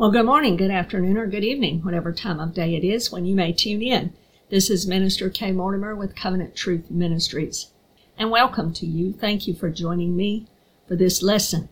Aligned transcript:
Well, 0.00 0.10
good 0.10 0.24
morning, 0.24 0.56
good 0.56 0.70
afternoon, 0.70 1.18
or 1.18 1.26
good 1.26 1.44
evening, 1.44 1.82
whatever 1.82 2.10
time 2.10 2.40
of 2.40 2.54
day 2.54 2.74
it 2.74 2.82
is 2.82 3.12
when 3.12 3.26
you 3.26 3.34
may 3.34 3.52
tune 3.52 3.82
in. 3.82 4.14
This 4.48 4.70
is 4.70 4.86
Minister 4.86 5.28
Kay 5.28 5.52
Mortimer 5.52 5.94
with 5.94 6.16
Covenant 6.16 6.56
Truth 6.56 6.90
Ministries. 6.90 7.66
And 8.16 8.30
welcome 8.30 8.72
to 8.72 8.86
you. 8.86 9.12
Thank 9.12 9.46
you 9.46 9.52
for 9.52 9.68
joining 9.68 10.16
me 10.16 10.46
for 10.88 10.96
this 10.96 11.22
lesson. 11.22 11.68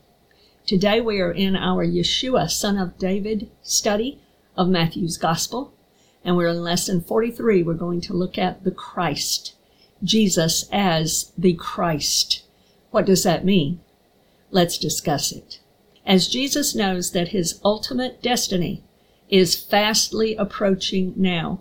Today 0.66 1.00
we 1.00 1.22
are 1.22 1.32
in 1.32 1.56
our 1.56 1.86
Yeshua, 1.86 2.50
son 2.50 2.76
of 2.76 2.98
David 2.98 3.50
study 3.62 4.20
of 4.58 4.68
Matthew's 4.68 5.16
Gospel. 5.16 5.72
And 6.22 6.36
we're 6.36 6.48
in 6.48 6.62
lesson 6.62 7.00
43. 7.00 7.62
We're 7.62 7.72
going 7.72 8.02
to 8.02 8.12
look 8.12 8.36
at 8.36 8.62
the 8.62 8.70
Christ. 8.70 9.54
Jesus 10.04 10.68
as 10.70 11.32
the 11.38 11.54
Christ. 11.54 12.44
What 12.90 13.06
does 13.06 13.22
that 13.22 13.46
mean? 13.46 13.80
Let's 14.50 14.76
discuss 14.76 15.32
it 15.32 15.60
as 16.08 16.26
Jesus 16.26 16.74
knows 16.74 17.10
that 17.10 17.28
his 17.28 17.60
ultimate 17.62 18.22
destiny 18.22 18.82
is 19.28 19.54
fastly 19.54 20.34
approaching 20.36 21.12
now. 21.16 21.60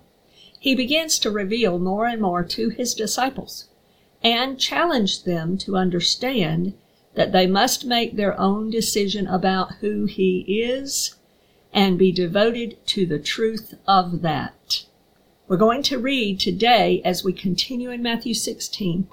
He 0.57 0.73
begins 0.73 1.19
to 1.19 1.29
reveal 1.29 1.77
more 1.77 2.05
and 2.05 2.21
more 2.21 2.45
to 2.45 2.69
his 2.69 2.93
disciples 2.93 3.65
and 4.23 4.57
challenge 4.57 5.25
them 5.25 5.57
to 5.59 5.75
understand 5.75 6.73
that 7.15 7.33
they 7.33 7.45
must 7.45 7.85
make 7.85 8.15
their 8.15 8.39
own 8.39 8.69
decision 8.69 9.27
about 9.27 9.75
who 9.81 10.05
he 10.05 10.61
is 10.63 11.15
and 11.73 11.99
be 11.99 12.13
devoted 12.13 12.77
to 12.87 13.05
the 13.05 13.19
truth 13.19 13.73
of 13.85 14.21
that. 14.21 14.85
We're 15.49 15.57
going 15.57 15.83
to 15.83 15.99
read 15.99 16.39
today 16.39 17.01
as 17.03 17.21
we 17.21 17.33
continue 17.33 17.89
in 17.89 18.01
Matthew 18.01 18.33
16. 18.33 19.09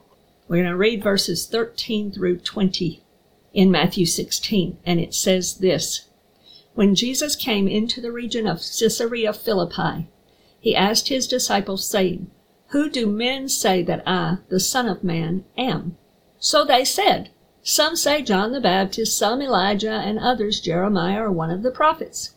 We're 0.47 0.57
going 0.59 0.71
to 0.71 0.77
read 0.77 1.03
verses 1.03 1.47
13 1.47 2.13
through 2.13 2.39
20 2.39 3.04
in 3.55 3.71
Matthew 3.71 4.05
16, 4.05 4.79
and 4.85 5.01
it 5.01 5.15
says 5.15 5.55
this 5.59 6.09
When 6.75 6.95
Jesus 6.95 7.37
came 7.37 7.69
into 7.69 8.01
the 8.01 8.13
region 8.13 8.47
of 8.47 8.59
Caesarea 8.59 9.33
Philippi, 9.33 10.09
he 10.59 10.75
asked 10.75 11.09
his 11.09 11.29
disciples, 11.29 11.89
saying, 11.89 12.31
Who 12.69 12.91
do 12.91 13.07
men 13.07 13.49
say 13.49 13.83
that 13.85 14.03
I, 14.07 14.39
the 14.49 14.59
Son 14.59 14.89
of 14.89 15.05
Man, 15.05 15.45
am? 15.57 15.97
So 16.39 16.65
they 16.65 16.85
said, 16.85 17.31
Some 17.63 17.95
say 17.97 18.23
John 18.23 18.53
the 18.53 18.61
Baptist, 18.61 19.17
some 19.17 19.41
Elijah, 19.41 19.93
and 19.93 20.19
others 20.19 20.61
Jeremiah 20.61 21.23
or 21.23 21.31
one 21.31 21.51
of 21.51 21.63
the 21.63 21.71
prophets. 21.71 22.35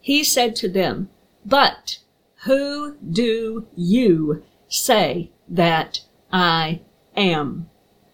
He 0.00 0.24
said 0.24 0.56
to 0.56 0.68
them, 0.68 1.10
But 1.44 1.98
who 2.44 2.96
do 2.96 3.66
you 3.76 4.42
say 4.68 5.30
that 5.48 6.00
I 6.32 6.80
am? 7.16 7.68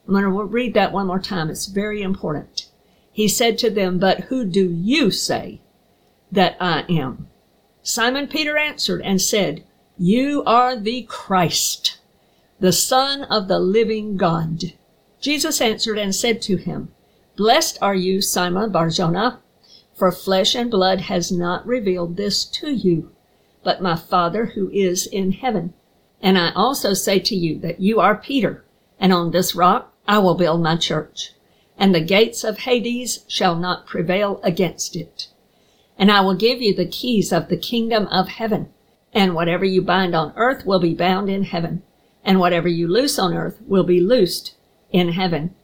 I'm 0.07 0.13
going 0.13 0.25
to 0.25 0.45
read 0.45 0.75
that 0.75 0.93
one 0.93 1.07
more 1.07 1.19
time. 1.19 1.49
It's 1.49 1.67
very 1.67 2.03
important. 2.03 2.69
He 3.11 3.29
said 3.29 3.59
to 3.59 3.71
them, 3.71 3.99
But 3.99 4.21
who 4.25 4.45
do 4.45 4.71
you 4.71 5.11
say 5.11 5.61
that 6.31 6.57
I 6.61 6.85
am? 6.89 7.29
Simon 7.83 8.27
Peter 8.27 8.59
answered 8.59 9.01
and 9.03 9.21
said, 9.21 9.65
You 9.97 10.43
are 10.45 10.77
the 10.77 11.03
Christ, 11.03 11.99
the 12.61 12.73
Son 12.73 13.25
of 13.25 13.49
the 13.49 13.59
living 13.59 14.17
God. 14.17 14.73
Jesus 15.21 15.61
answered 15.61 15.99
and 15.99 16.15
said 16.15 16.43
to 16.43 16.57
him, 16.57 16.89
Blessed 17.37 17.79
are 17.81 17.95
you, 17.95 18.21
Simon 18.21 18.71
Barjona, 18.71 19.41
for 19.95 20.13
flesh 20.13 20.55
and 20.55 20.71
blood 20.71 21.03
has 21.03 21.33
not 21.33 21.67
revealed 21.67 22.17
this 22.17 22.45
to 22.45 22.71
you, 22.71 23.11
but 23.63 23.81
my 23.81 23.97
Father 23.97 24.47
who 24.47 24.69
is 24.71 25.07
in 25.07 25.33
heaven. 25.33 25.73
And 26.21 26.37
I 26.37 26.53
also 26.53 26.93
say 26.93 27.21
to 27.21 27.35
you 27.35 27.59
that 27.61 27.81
you 27.81 28.01
are 28.01 28.17
Peter, 28.17 28.65
and 28.99 29.13
on 29.13 29.31
this 29.31 29.55
rock 29.55 29.94
I 30.07 30.19
will 30.19 30.35
build 30.35 30.63
my 30.63 30.77
church, 30.77 31.33
and 31.79 31.95
the 31.95 32.01
gates 32.01 32.45
of 32.45 32.59
Hades 32.59 33.25
shall 33.27 33.57
not 33.57 33.87
prevail 33.87 34.41
against 34.43 34.97
it. 34.97 35.29
And 35.99 36.11
I 36.11 36.21
will 36.21 36.35
give 36.35 36.61
you 36.61 36.75
the 36.75 36.87
keys 36.87 37.33
of 37.33 37.49
the 37.49 37.57
kingdom 37.57 38.07
of 38.09 38.29
heaven, 38.29 38.69
and 39.13 39.35
whatever 39.35 39.65
you 39.65 39.81
bind 39.81 40.15
on 40.15 40.33
earth 40.37 40.67
will 40.67 40.81
be 40.81 40.95
bound 40.95 41.31
in 41.31 41.45
heaven, 41.45 41.83
and 42.25 42.39
whatever 42.39 42.69
you 42.69 42.89
loose 42.89 43.19
on 43.19 43.35
earth 43.35 43.61
will 43.67 43.85
be 43.85 44.01
loosed 44.01 44.55
in 44.91 45.13
heaven. 45.13 45.55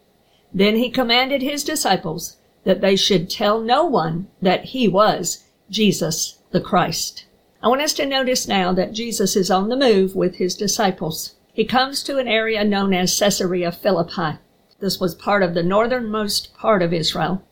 Then 0.53 0.77
he 0.77 0.91
commanded 0.91 1.43
his 1.43 1.65
disciples 1.65 2.37
that 2.65 2.81
they 2.81 2.97
should 2.97 3.31
tell 3.31 3.61
no 3.61 3.85
one 3.85 4.29
that 4.43 4.67
he 4.67 4.89
was 4.89 5.45
Jesus 5.71 6.39
the 6.51 6.61
Christ. 6.61 7.27
I 7.63 7.69
want 7.69 7.83
us 7.83 7.93
to 7.95 8.07
notice 8.07 8.49
now 8.49 8.73
that 8.73 8.93
Jesus 8.93 9.37
is 9.37 9.51
on 9.51 9.69
the 9.69 9.77
move 9.77 10.17
with 10.17 10.37
his 10.37 10.55
disciples. 10.55 11.35
He 11.61 11.67
comes 11.67 12.03
to 12.05 12.17
an 12.17 12.27
area 12.27 12.65
known 12.65 12.95
as 12.95 13.19
Caesarea 13.19 13.71
Philippi. 13.71 14.39
This 14.79 14.99
was 14.99 15.15
part 15.15 15.43
of 15.43 15.53
the 15.53 15.63
northernmost 15.63 16.55
part 16.55 16.81
of 16.81 16.95
Israel 16.95 17.43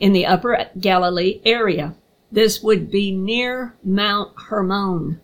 in 0.00 0.12
the 0.12 0.26
upper 0.26 0.66
Galilee 0.80 1.40
area. 1.44 1.94
This 2.32 2.60
would 2.60 2.90
be 2.90 3.12
near 3.12 3.76
Mount 3.84 4.32
Hermon, 4.48 5.20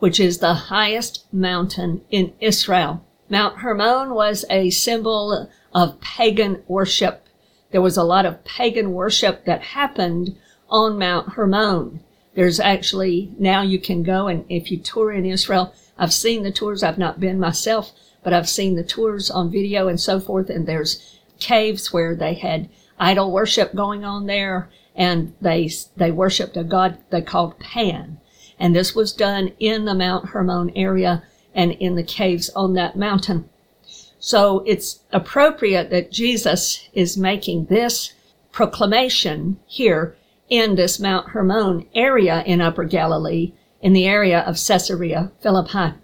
which 0.00 0.20
is 0.20 0.36
the 0.36 0.68
highest 0.68 1.24
mountain 1.32 2.02
in 2.10 2.34
Israel. 2.40 3.06
Mount 3.30 3.60
Hermon 3.60 4.10
was 4.10 4.44
a 4.50 4.68
symbol 4.68 5.48
of 5.72 5.98
pagan 6.02 6.62
worship. 6.68 7.26
There 7.70 7.80
was 7.80 7.96
a 7.96 8.04
lot 8.04 8.26
of 8.26 8.44
pagan 8.44 8.92
worship 8.92 9.46
that 9.46 9.62
happened 9.62 10.36
on 10.68 10.98
Mount 10.98 11.30
Hermon. 11.30 12.00
There's 12.34 12.60
actually, 12.60 13.32
now 13.38 13.62
you 13.62 13.78
can 13.78 14.02
go 14.02 14.28
and 14.28 14.44
if 14.50 14.70
you 14.70 14.76
tour 14.76 15.10
in 15.10 15.24
Israel, 15.24 15.72
I've 15.98 16.12
seen 16.12 16.42
the 16.42 16.52
tours. 16.52 16.82
I've 16.82 16.98
not 16.98 17.20
been 17.20 17.40
myself, 17.40 17.92
but 18.22 18.32
I've 18.32 18.48
seen 18.48 18.76
the 18.76 18.84
tours 18.84 19.30
on 19.30 19.50
video 19.50 19.88
and 19.88 20.00
so 20.00 20.20
forth. 20.20 20.48
And 20.48 20.66
there's 20.66 21.18
caves 21.40 21.92
where 21.92 22.14
they 22.14 22.34
had 22.34 22.68
idol 22.98 23.32
worship 23.32 23.74
going 23.74 24.04
on 24.04 24.26
there 24.26 24.68
and 24.94 25.34
they, 25.40 25.70
they 25.96 26.10
worshiped 26.10 26.56
a 26.56 26.64
god 26.64 26.98
they 27.10 27.22
called 27.22 27.58
Pan. 27.58 28.18
And 28.58 28.74
this 28.74 28.94
was 28.94 29.12
done 29.12 29.52
in 29.60 29.84
the 29.84 29.94
Mount 29.94 30.30
Hermon 30.30 30.70
area 30.74 31.22
and 31.54 31.72
in 31.72 31.94
the 31.94 32.02
caves 32.02 32.50
on 32.50 32.74
that 32.74 32.96
mountain. 32.96 33.48
So 34.18 34.64
it's 34.66 35.00
appropriate 35.12 35.90
that 35.90 36.10
Jesus 36.10 36.88
is 36.92 37.16
making 37.16 37.66
this 37.66 38.14
proclamation 38.50 39.60
here 39.66 40.16
in 40.48 40.74
this 40.74 40.98
Mount 40.98 41.28
Hermon 41.28 41.86
area 41.94 42.42
in 42.44 42.60
Upper 42.60 42.84
Galilee 42.84 43.52
in 43.80 43.92
the 43.92 44.06
area 44.06 44.40
of 44.40 44.56
Caesarea 44.56 45.32
Philippi. 45.40 45.94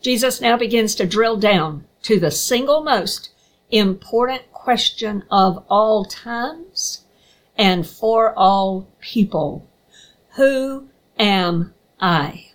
Jesus 0.00 0.40
now 0.40 0.56
begins 0.56 0.94
to 0.96 1.06
drill 1.06 1.36
down 1.36 1.84
to 2.02 2.18
the 2.18 2.30
single 2.30 2.82
most 2.82 3.30
important 3.70 4.50
question 4.52 5.24
of 5.30 5.64
all 5.68 6.04
times 6.04 7.04
and 7.56 7.86
for 7.86 8.36
all 8.36 8.88
people. 9.00 9.68
Who 10.36 10.88
am 11.18 11.74
I? 12.00 12.46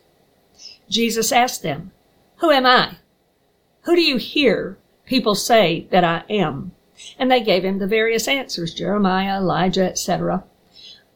Jesus 0.89 1.31
asked 1.31 1.63
them, 1.63 1.91
Who 2.37 2.51
am 2.51 2.65
I? 2.65 2.97
Who 3.83 3.95
do 3.95 4.01
you 4.01 4.17
hear 4.17 4.77
people 5.05 5.35
say 5.35 5.87
that 5.91 6.03
I 6.03 6.23
am? 6.29 6.73
And 7.19 7.31
they 7.31 7.41
gave 7.41 7.63
him 7.63 7.79
the 7.79 7.87
various 7.87 8.27
answers, 8.27 8.73
Jeremiah, 8.73 9.37
Elijah, 9.37 9.85
etc. 9.85 10.43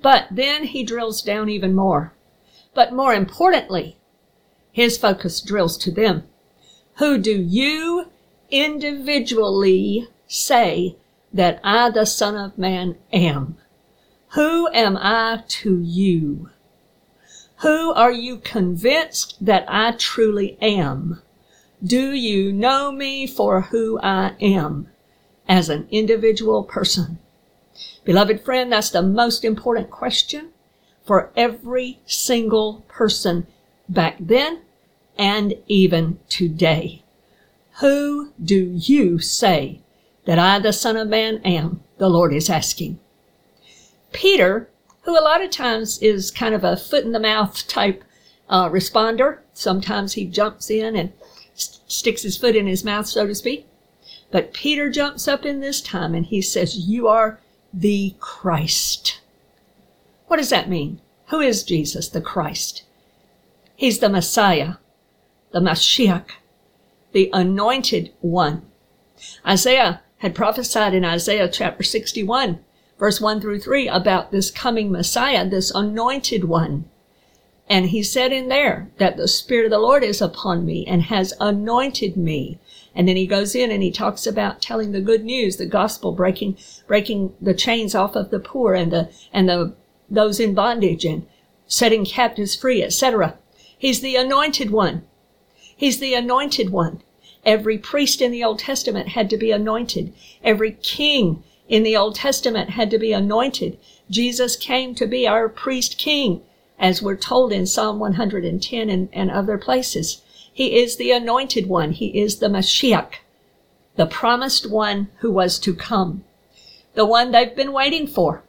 But 0.02 0.28
then 0.31 0.66
he 0.66 0.84
drills 0.84 1.22
down 1.22 1.50
even 1.50 1.73
more. 1.73 2.13
But 2.74 2.94
more 2.94 3.14
importantly, 3.14 3.98
his 4.72 4.98
focus 4.98 5.42
drills 5.42 5.78
to 5.80 5.92
them. 5.92 6.24
Who 6.96 7.18
do 7.18 7.32
you 7.32 8.08
individually 8.50 10.08
say 10.28 10.96
that 11.34 11.59
I, 11.64 11.90
the 11.90 12.06
Son 12.06 12.36
of 12.36 12.58
Man, 12.58 12.98
am? 13.12 13.58
Who 14.30 14.70
am 14.74 14.98
I 14.98 15.44
to 15.48 15.80
you? 15.82 16.50
Who 17.58 17.92
are 17.94 18.12
you 18.12 18.38
convinced 18.38 19.46
that 19.46 19.66
I 19.68 19.92
truly 19.92 20.58
am? 20.62 21.22
Do 21.84 22.12
you 22.12 22.53
know 22.53 22.92
me 22.92 23.28
for 23.28 23.62
who 23.62 24.00
I 24.02 24.36
am 24.40 24.88
as 25.48 25.70
an 25.70 25.88
individual 25.92 26.64
person? 26.64 27.20
Beloved 28.03 28.42
friend, 28.42 28.72
that's 28.72 28.90
the 28.90 29.02
most 29.02 29.44
important 29.44 29.90
question 29.90 30.53
for 31.11 31.29
every 31.35 31.99
single 32.05 32.85
person 32.87 33.46
back 33.90 34.16
then 34.17 34.61
and 35.17 35.53
even 35.67 36.17
today. 36.29 37.03
Who 37.81 38.31
do 38.41 38.72
you 38.78 39.19
say 39.19 39.81
that 40.23 40.40
I, 40.40 40.59
the 40.59 40.72
Son 40.72 40.96
of 40.96 41.09
Man, 41.09 41.41
am? 41.43 41.84
The 41.97 42.08
Lord 42.08 42.34
is 42.34 42.49
asking. 42.49 42.97
Peter, 44.13 44.69
who 45.02 45.19
a 45.19 45.19
lot 45.19 45.43
of 45.43 45.52
times 45.52 45.99
is 46.02 46.31
kind 46.31 46.55
of 46.55 46.63
a 46.63 46.78
foot 46.78 47.03
in 47.03 47.11
the 47.11 47.19
mouth 47.19 47.67
type 47.67 48.05
uh, 48.47 48.69
responder, 48.69 49.40
sometimes 49.53 50.14
he 50.14 50.25
jumps 50.25 50.69
in 50.69 50.96
and 50.96 51.11
st- 51.55 51.91
sticks 51.91 52.22
his 52.22 52.37
foot 52.37 52.55
in 52.55 52.67
his 52.67 52.85
mouth, 52.85 53.05
so 53.05 53.28
to 53.28 53.35
speak. 53.35 53.67
But 54.31 54.53
Peter 54.53 54.90
jumps 54.90 55.28
up 55.28 55.46
in 55.46 55.59
this 55.59 55.81
time 55.81 56.16
and 56.16 56.28
he 56.28 56.41
says, 56.41 56.87
You 56.87 57.09
are 57.09 57.41
the 57.73 58.16
Christ. 58.22 59.19
What 60.31 60.37
does 60.37 60.49
that 60.51 60.69
mean? 60.69 61.01
Who 61.28 61.41
is 61.41 61.61
Jesus, 61.61 62.07
the 62.07 62.22
Christ? 62.22 62.83
He's 63.75 63.99
the 63.99 64.07
Messiah, 64.07 64.75
the 65.51 65.59
Mashiach, 65.59 66.29
the 67.11 67.29
anointed 67.33 68.13
one. 68.22 68.61
Isaiah 69.45 70.01
had 70.19 70.33
prophesied 70.33 70.93
in 70.93 71.03
Isaiah 71.03 71.49
chapter 71.49 71.83
61, 71.83 72.63
verse 72.97 73.19
1 73.19 73.41
through 73.41 73.59
3, 73.59 73.89
about 73.89 74.31
this 74.31 74.51
coming 74.51 74.89
Messiah, 74.89 75.45
this 75.45 75.69
anointed 75.69 76.45
one. 76.45 76.85
And 77.67 77.87
he 77.87 78.01
said 78.01 78.31
in 78.31 78.47
there 78.47 78.89
that 78.99 79.17
the 79.17 79.28
Spirit 79.28 79.66
of 79.66 79.72
the 79.72 79.79
Lord 79.79 80.01
is 80.01 80.22
upon 80.22 80.66
me 80.66 80.85
and 80.87 81.01
has 81.03 81.33
anointed 81.41 82.16
me. 82.16 82.57
And 82.95 83.05
then 83.05 83.17
he 83.17 83.28
goes 83.28 83.53
in 83.53 83.69
and 83.69 83.83
he 83.83 83.91
talks 83.91 84.25
about 84.25 84.61
telling 84.61 84.93
the 84.93 85.01
good 85.01 85.25
news, 85.25 85.57
the 85.57 85.66
gospel, 85.66 86.13
breaking, 86.13 86.57
breaking 86.87 87.33
the 87.41 87.53
chains 87.53 87.95
off 87.95 88.16
of 88.16 88.29
the 88.29 88.39
poor 88.39 88.73
and 88.73 88.93
the, 88.93 89.11
and 89.33 89.49
the, 89.49 89.75
those 90.11 90.40
in 90.40 90.53
bondage 90.53 91.05
and 91.05 91.25
setting 91.66 92.05
captives 92.05 92.55
free, 92.55 92.84
etc. 92.84 93.37
He's 93.78 94.02
the 94.02 94.16
anointed 94.16 94.69
one. 94.69 95.03
He's 95.75 95.99
the 95.99 96.13
anointed 96.13 96.69
one. 96.69 97.02
Every 97.43 97.78
priest 97.78 98.22
in 98.22 98.31
the 98.31 98.43
Old 98.43 98.59
Testament 98.59 99.09
had 99.09 99.29
to 99.31 99.37
be 99.37 99.52
anointed. 99.52 100.13
Every 100.43 100.73
king 100.73 101.43
in 101.67 101.84
the 101.84 101.97
Old 101.97 102.16
Testament 102.16 102.72
had 102.72 102.91
to 102.91 102.99
be 102.99 103.13
anointed. 103.13 103.79
Jesus 104.09 104.55
came 104.55 104.93
to 104.96 105.08
be 105.08 105.25
our 105.25 105.49
priest 105.49 105.97
king 105.97 106.41
as 106.78 107.02
we're 107.02 107.16
told 107.16 107.53
in 107.53 107.66
Psalm 107.66 107.97
110 107.99 108.90
and, 108.90 109.09
and 109.14 109.31
other 109.31 109.57
places. 109.57 110.22
He 110.53 110.79
is 110.79 110.97
the 110.97 111.11
anointed 111.11 111.67
one. 111.67 111.93
He 111.93 112.19
is 112.19 112.37
the 112.37 112.47
Mashiach, 112.47 113.14
the 113.96 114.05
promised 114.05 114.69
one 114.69 115.09
who 115.19 115.31
was 115.31 115.57
to 115.59 115.73
come, 115.73 116.25
the 116.93 117.05
one 117.05 117.31
they've 117.31 117.55
been 117.55 117.72
waiting 117.72 118.05
for, 118.05 118.43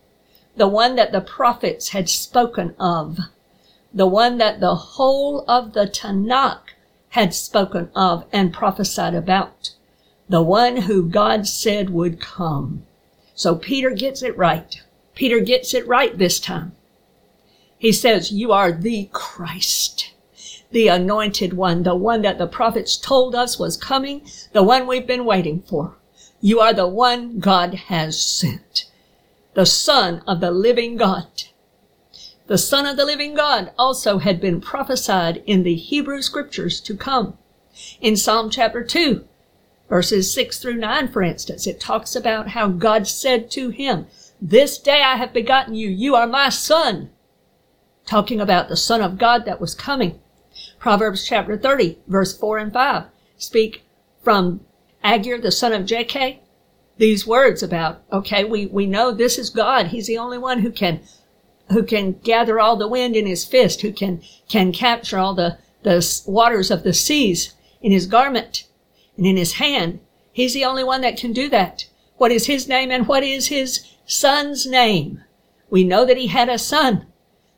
the 0.57 0.69
one 0.69 0.97
that 0.97 1.13
the 1.13 1.21
prophets 1.21 1.91
had 1.91 2.09
spoken 2.09 2.75
of, 2.79 3.19
the 3.93 4.07
one 4.07 4.39
that 4.39 4.61
the 4.61 4.75
whole 4.75 5.45
of 5.49 5.73
the 5.73 5.87
Tanakh 5.87 6.75
had 7.11 7.35
spoken 7.35 7.91
of 7.95 8.25
and 8.33 8.53
prophesied 8.53 9.15
about, 9.15 9.71
the 10.29 10.43
one 10.43 10.79
who 10.79 11.09
God 11.09 11.47
said 11.47 11.91
would 11.91 12.21
come. 12.21 12.85
So 13.35 13.55
Peter 13.55 13.91
gets 13.91 14.23
it 14.23 14.37
right. 14.37 14.81
Peter 15.15 15.41
gets 15.41 15.75
it 15.75 15.87
right 15.87 16.17
this 16.17 16.41
time. 16.41 16.73
He 17.79 17.93
says, 17.93 18.31
You 18.31 18.53
are 18.53 18.73
the 18.73 19.09
Christ, 19.13 20.13
the 20.71 20.89
anointed 20.89 21.53
one, 21.53 21.83
the 21.83 21.97
one 21.97 22.23
that 22.23 22.39
the 22.39 22.47
prophets 22.47 22.97
told 22.97 23.35
us 23.35 23.59
was 23.59 23.77
coming, 23.77 24.23
the 24.53 24.63
one 24.63 24.87
we've 24.87 25.07
been 25.07 25.25
waiting 25.25 25.61
for. 25.63 25.97
You 26.41 26.61
are 26.61 26.73
the 26.73 26.89
one 26.89 27.41
God 27.41 27.75
has 27.75 28.23
sent, 28.23 28.87
the 29.55 29.67
Son 29.67 30.23
of 30.27 30.41
the 30.41 30.51
living 30.51 30.97
God. 30.97 31.27
The 32.47 32.59
Son 32.59 32.87
of 32.87 32.97
the 32.97 33.05
living 33.05 33.35
God 33.35 33.73
also 33.79 34.19
had 34.19 34.41
been 34.41 34.61
prophesied 34.61 35.43
in 35.47 35.63
the 35.63 35.75
Hebrew 35.75 36.23
scriptures 36.23 36.81
to 36.81 36.97
come. 36.97 37.37
In 38.01 38.17
Psalm 38.17 38.51
chapter 38.51 38.83
2, 38.83 39.25
verses 39.89 40.33
6 40.33 40.59
through 40.59 40.77
9, 40.77 41.09
for 41.09 41.23
instance, 41.23 41.67
it 41.67 41.81
talks 41.81 42.17
about 42.17 42.49
how 42.49 42.69
God 42.69 43.07
said 43.07 43.51
to 43.53 43.69
him, 43.69 44.07
This 44.41 44.79
day 44.79 45.03
I 45.03 45.17
have 45.17 45.33
begotten 45.33 45.75
you. 45.75 45.89
You 45.89 46.15
are 46.15 46.27
my 46.27 46.49
son 46.49 47.11
talking 48.07 48.41
about 48.41 48.69
the 48.69 48.77
Son 48.77 49.01
of 49.01 49.19
God 49.19 49.45
that 49.45 49.61
was 49.61 49.75
coming. 49.75 50.19
Proverbs 50.79 51.27
chapter 51.27 51.57
30, 51.57 51.99
verse 52.07 52.37
4 52.37 52.59
and 52.59 52.73
5 52.73 53.05
speak 53.37 53.85
from 54.23 54.61
Agur, 55.05 55.39
the 55.39 55.51
son 55.51 55.73
of 55.73 55.83
Jakeh, 55.83 56.39
these 56.99 57.27
words 57.27 57.62
about, 57.62 58.03
okay, 58.12 58.44
we, 58.44 58.67
we 58.67 58.87
know 58.87 59.12
this 59.12 59.39
is 59.39 59.50
God. 59.50 59.89
He's 59.89 60.06
the 60.06 60.19
only 60.19 60.39
one 60.39 60.61
who 60.61 60.71
can, 60.71 61.00
who 61.71 61.83
can 61.83 62.12
gather 62.12 62.61
all 62.61 62.77
the 62.77 62.89
wind 62.89 63.17
in 63.17 63.27
his 63.27 63.44
fist, 63.44 63.81
who 63.81 63.93
can, 63.93 64.23
can 64.49 64.73
capture 64.73 65.19
all 65.19 65.35
the, 65.35 65.59
the 65.83 66.23
waters 66.27 66.71
of 66.71 66.83
the 66.83 66.93
seas 66.93 67.55
in 67.81 67.93
his 67.93 68.06
garment 68.06 68.67
and 69.17 69.27
in 69.27 69.37
his 69.37 69.55
hand. 69.55 70.00
He's 70.33 70.55
the 70.55 70.65
only 70.65 70.85
one 70.85 71.00
that 71.00 71.17
can 71.17 71.33
do 71.33 71.49
that. 71.49 71.87
What 72.17 72.33
is 72.33 72.47
his 72.47 72.69
name 72.69 72.91
and 72.91 73.09
what 73.09 73.25
is 73.25 73.49
his 73.49 73.87
son's 74.06 74.67
name? 74.67 75.23
We 75.71 75.85
know 75.85 76.05
that 76.05 76.19
he 76.19 76.29
had 76.29 76.49
a 76.49 76.59
son. 76.59 77.06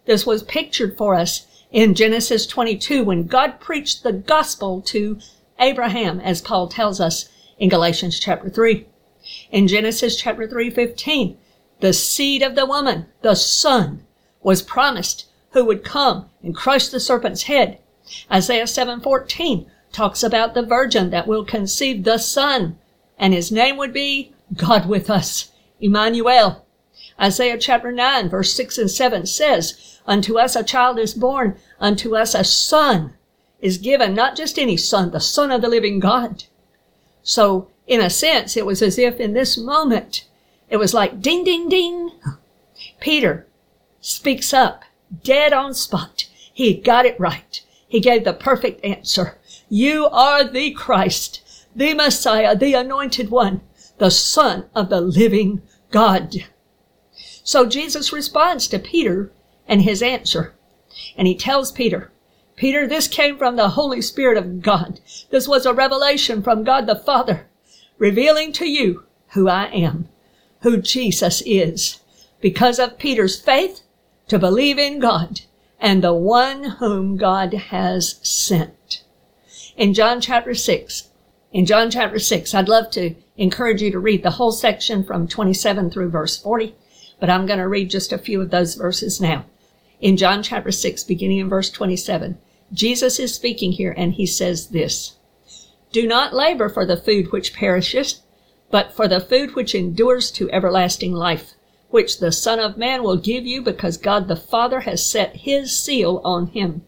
This 0.06 0.24
was 0.24 0.42
pictured 0.42 0.96
for 0.96 1.14
us 1.14 1.46
in 1.70 1.94
Genesis 1.94 2.46
22 2.46 3.04
when 3.04 3.26
God 3.26 3.60
preached 3.60 4.02
the 4.02 4.12
gospel 4.12 4.80
to 4.82 5.18
Abraham, 5.58 6.20
as 6.20 6.40
Paul 6.40 6.68
tells 6.68 7.00
us 7.00 7.28
in 7.58 7.68
Galatians 7.68 8.20
chapter 8.20 8.48
3. 8.48 8.86
In 9.54 9.68
Genesis 9.68 10.16
chapter 10.16 10.48
3:15, 10.48 11.36
the 11.78 11.92
seed 11.92 12.42
of 12.42 12.56
the 12.56 12.66
woman, 12.66 13.06
the 13.22 13.36
son, 13.36 14.04
was 14.42 14.62
promised 14.62 15.26
who 15.52 15.64
would 15.64 15.84
come 15.84 16.28
and 16.42 16.52
crush 16.56 16.88
the 16.88 16.98
serpent's 16.98 17.44
head. 17.44 17.78
Isaiah 18.32 18.66
7:14 18.66 19.66
talks 19.92 20.24
about 20.24 20.54
the 20.54 20.64
virgin 20.64 21.10
that 21.10 21.28
will 21.28 21.44
conceive 21.44 22.02
the 22.02 22.18
son, 22.18 22.78
and 23.16 23.32
his 23.32 23.52
name 23.52 23.76
would 23.76 23.92
be 23.92 24.32
God 24.56 24.88
with 24.88 25.08
us, 25.08 25.52
Emmanuel. 25.80 26.66
Isaiah 27.20 27.56
chapter 27.56 27.92
9 27.92 28.28
verse 28.28 28.52
6 28.54 28.76
and 28.76 28.90
7 28.90 29.24
says, 29.24 30.00
Unto 30.04 30.36
us 30.36 30.56
a 30.56 30.64
child 30.64 30.98
is 30.98 31.14
born, 31.14 31.56
unto 31.78 32.16
us 32.16 32.34
a 32.34 32.42
son 32.42 33.14
is 33.60 33.78
given, 33.78 34.14
not 34.14 34.34
just 34.34 34.58
any 34.58 34.76
son, 34.76 35.12
the 35.12 35.20
son 35.20 35.52
of 35.52 35.62
the 35.62 35.68
living 35.68 36.00
God. 36.00 36.42
So, 37.22 37.68
in 37.86 38.00
a 38.00 38.10
sense, 38.10 38.56
it 38.56 38.66
was 38.66 38.82
as 38.82 38.98
if 38.98 39.20
in 39.20 39.34
this 39.34 39.58
moment, 39.58 40.26
it 40.70 40.76
was 40.78 40.94
like 40.94 41.20
ding, 41.20 41.44
ding, 41.44 41.68
ding. 41.68 42.10
Peter 43.00 43.46
speaks 44.00 44.52
up, 44.52 44.84
dead 45.22 45.52
on 45.52 45.74
spot. 45.74 46.26
He 46.52 46.74
got 46.74 47.06
it 47.06 47.18
right. 47.18 47.60
He 47.86 48.00
gave 48.00 48.24
the 48.24 48.32
perfect 48.32 48.84
answer. 48.84 49.38
You 49.68 50.06
are 50.06 50.44
the 50.44 50.72
Christ, 50.72 51.66
the 51.76 51.94
Messiah, 51.94 52.56
the 52.56 52.74
anointed 52.74 53.30
one, 53.30 53.60
the 53.98 54.10
son 54.10 54.66
of 54.74 54.88
the 54.88 55.00
living 55.00 55.62
God. 55.90 56.34
So 57.44 57.66
Jesus 57.66 58.12
responds 58.12 58.66
to 58.68 58.78
Peter 58.78 59.30
and 59.68 59.82
his 59.82 60.02
answer. 60.02 60.54
And 61.16 61.26
he 61.26 61.34
tells 61.34 61.72
Peter, 61.72 62.10
Peter, 62.56 62.86
this 62.86 63.08
came 63.08 63.36
from 63.36 63.56
the 63.56 63.70
Holy 63.70 64.00
Spirit 64.00 64.38
of 64.38 64.62
God. 64.62 65.00
This 65.30 65.46
was 65.46 65.66
a 65.66 65.74
revelation 65.74 66.42
from 66.42 66.64
God 66.64 66.86
the 66.86 66.96
Father, 66.96 67.46
revealing 67.98 68.52
to 68.52 68.68
you 68.68 69.04
who 69.28 69.48
I 69.48 69.66
am, 69.66 70.08
who 70.60 70.78
Jesus 70.78 71.42
is, 71.46 72.00
because 72.40 72.78
of 72.78 72.98
Peter's 72.98 73.40
faith 73.40 73.82
to 74.28 74.38
believe 74.38 74.78
in 74.78 74.98
God 74.98 75.42
and 75.80 76.02
the 76.02 76.14
one 76.14 76.64
whom 76.64 77.16
God 77.16 77.52
has 77.52 78.18
sent. 78.22 79.02
In 79.76 79.92
John 79.92 80.20
chapter 80.20 80.54
6, 80.54 81.08
in 81.52 81.66
John 81.66 81.90
chapter 81.90 82.18
6, 82.18 82.54
I'd 82.54 82.68
love 82.68 82.90
to 82.92 83.14
encourage 83.36 83.82
you 83.82 83.90
to 83.90 83.98
read 83.98 84.22
the 84.22 84.32
whole 84.32 84.52
section 84.52 85.04
from 85.04 85.28
27 85.28 85.90
through 85.90 86.10
verse 86.10 86.36
40, 86.36 86.74
but 87.20 87.28
I'm 87.28 87.46
going 87.46 87.58
to 87.58 87.68
read 87.68 87.90
just 87.90 88.12
a 88.12 88.18
few 88.18 88.40
of 88.40 88.50
those 88.50 88.74
verses 88.74 89.20
now 89.20 89.44
in 90.00 90.16
John 90.16 90.42
chapter 90.42 90.70
6, 90.70 91.04
beginning 91.04 91.38
in 91.38 91.48
verse 91.48 91.70
27. 91.70 92.36
Jesus 92.72 93.18
is 93.18 93.34
speaking 93.34 93.72
here 93.72 93.94
and 93.96 94.14
he 94.14 94.26
says 94.26 94.68
this 94.68 95.16
Do 95.94 96.08
not 96.08 96.34
labor 96.34 96.68
for 96.68 96.84
the 96.84 96.96
food 96.96 97.30
which 97.30 97.54
perishes, 97.54 98.22
but 98.68 98.92
for 98.92 99.06
the 99.06 99.20
food 99.20 99.54
which 99.54 99.76
endures 99.76 100.32
to 100.32 100.50
everlasting 100.50 101.12
life, 101.12 101.54
which 101.90 102.18
the 102.18 102.32
Son 102.32 102.58
of 102.58 102.76
Man 102.76 103.04
will 103.04 103.16
give 103.16 103.46
you 103.46 103.62
because 103.62 103.96
God 103.96 104.26
the 104.26 104.34
Father 104.34 104.80
has 104.80 105.06
set 105.06 105.36
his 105.36 105.70
seal 105.70 106.20
on 106.24 106.48
him. 106.48 106.82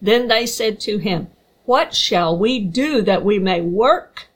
Then 0.00 0.28
they 0.28 0.46
said 0.46 0.78
to 0.82 0.98
him, 0.98 1.32
What 1.64 1.96
shall 1.96 2.38
we 2.38 2.60
do 2.60 3.02
that 3.02 3.24
we 3.24 3.40
may 3.40 3.60
work 3.60 4.28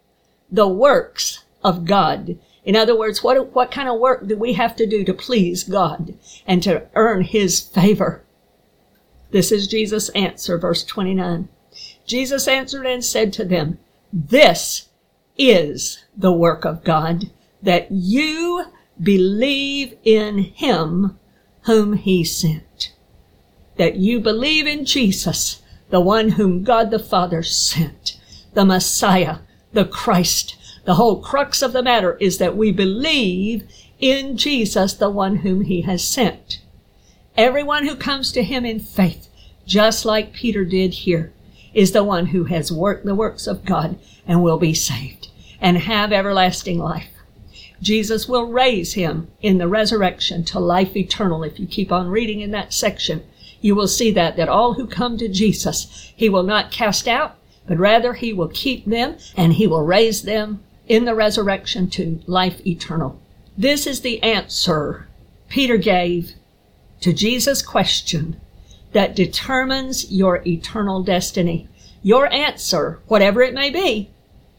the 0.50 0.66
works 0.66 1.44
of 1.62 1.84
God? 1.84 2.36
In 2.64 2.74
other 2.74 2.98
words, 2.98 3.22
what, 3.22 3.54
what 3.54 3.70
kind 3.70 3.88
of 3.88 4.00
work 4.00 4.26
do 4.26 4.36
we 4.36 4.54
have 4.54 4.74
to 4.78 4.86
do 4.86 5.04
to 5.04 5.14
please 5.14 5.62
God 5.62 6.14
and 6.44 6.60
to 6.64 6.88
earn 6.96 7.22
His 7.22 7.60
favor? 7.60 8.24
This 9.30 9.52
is 9.52 9.68
Jesus' 9.68 10.08
answer, 10.08 10.58
verse 10.58 10.82
29. 10.82 11.48
Jesus 12.04 12.48
answered 12.48 12.84
and 12.84 13.04
said 13.04 13.32
to 13.34 13.44
them, 13.44 13.78
This 14.12 14.88
is 15.38 16.04
the 16.16 16.32
work 16.32 16.64
of 16.64 16.84
God, 16.84 17.30
that 17.62 17.90
you 17.90 18.66
believe 19.02 19.94
in 20.04 20.38
Him 20.38 21.18
whom 21.62 21.94
He 21.94 22.22
sent. 22.24 22.92
That 23.76 23.96
you 23.96 24.20
believe 24.20 24.66
in 24.66 24.84
Jesus, 24.84 25.62
the 25.90 26.00
one 26.00 26.30
whom 26.30 26.62
God 26.62 26.90
the 26.90 26.98
Father 26.98 27.42
sent, 27.42 28.20
the 28.52 28.64
Messiah, 28.64 29.38
the 29.72 29.86
Christ, 29.86 30.56
the 30.84 30.94
whole 30.94 31.20
crux 31.20 31.62
of 31.62 31.72
the 31.72 31.82
matter 31.82 32.16
is 32.20 32.38
that 32.38 32.56
we 32.56 32.72
believe 32.72 33.66
in 33.98 34.36
Jesus, 34.36 34.94
the 34.94 35.10
one 35.10 35.36
whom 35.36 35.62
he 35.62 35.82
has 35.82 36.02
sent. 36.04 36.60
Everyone 37.36 37.86
who 37.86 37.94
comes 37.94 38.32
to 38.32 38.42
him 38.42 38.66
in 38.66 38.80
faith, 38.80 39.28
just 39.64 40.04
like 40.04 40.32
Peter 40.32 40.64
did 40.64 40.92
here, 40.92 41.32
is 41.74 41.92
the 41.92 42.04
one 42.04 42.26
who 42.26 42.44
has 42.44 42.70
worked 42.72 43.04
the 43.04 43.14
works 43.14 43.46
of 43.46 43.64
God 43.64 43.98
and 44.26 44.42
will 44.42 44.58
be 44.58 44.74
saved 44.74 45.28
and 45.60 45.78
have 45.78 46.12
everlasting 46.12 46.78
life. 46.78 47.08
Jesus 47.80 48.28
will 48.28 48.46
raise 48.46 48.94
him 48.94 49.28
in 49.40 49.58
the 49.58 49.68
resurrection 49.68 50.44
to 50.44 50.60
life 50.60 50.96
eternal. 50.96 51.42
If 51.42 51.58
you 51.58 51.66
keep 51.66 51.90
on 51.90 52.08
reading 52.08 52.40
in 52.40 52.52
that 52.52 52.72
section, 52.72 53.24
you 53.60 53.74
will 53.74 53.88
see 53.88 54.10
that, 54.12 54.36
that 54.36 54.48
all 54.48 54.74
who 54.74 54.86
come 54.86 55.18
to 55.18 55.28
Jesus, 55.28 56.12
he 56.14 56.28
will 56.28 56.42
not 56.42 56.70
cast 56.70 57.08
out, 57.08 57.36
but 57.66 57.78
rather 57.78 58.14
he 58.14 58.32
will 58.32 58.48
keep 58.48 58.84
them 58.84 59.16
and 59.36 59.54
he 59.54 59.66
will 59.66 59.84
raise 59.84 60.22
them 60.22 60.62
in 60.86 61.04
the 61.04 61.14
resurrection 61.14 61.88
to 61.90 62.20
life 62.26 62.64
eternal. 62.66 63.20
This 63.56 63.86
is 63.86 64.00
the 64.00 64.22
answer 64.22 65.08
Peter 65.48 65.76
gave 65.76 66.34
to 67.00 67.12
Jesus' 67.12 67.62
question 67.62 68.40
that 68.92 69.16
determines 69.16 70.10
your 70.10 70.42
eternal 70.46 71.02
destiny. 71.02 71.68
Your 72.02 72.32
answer, 72.32 73.00
whatever 73.06 73.42
it 73.42 73.54
may 73.54 73.70
be, 73.70 74.10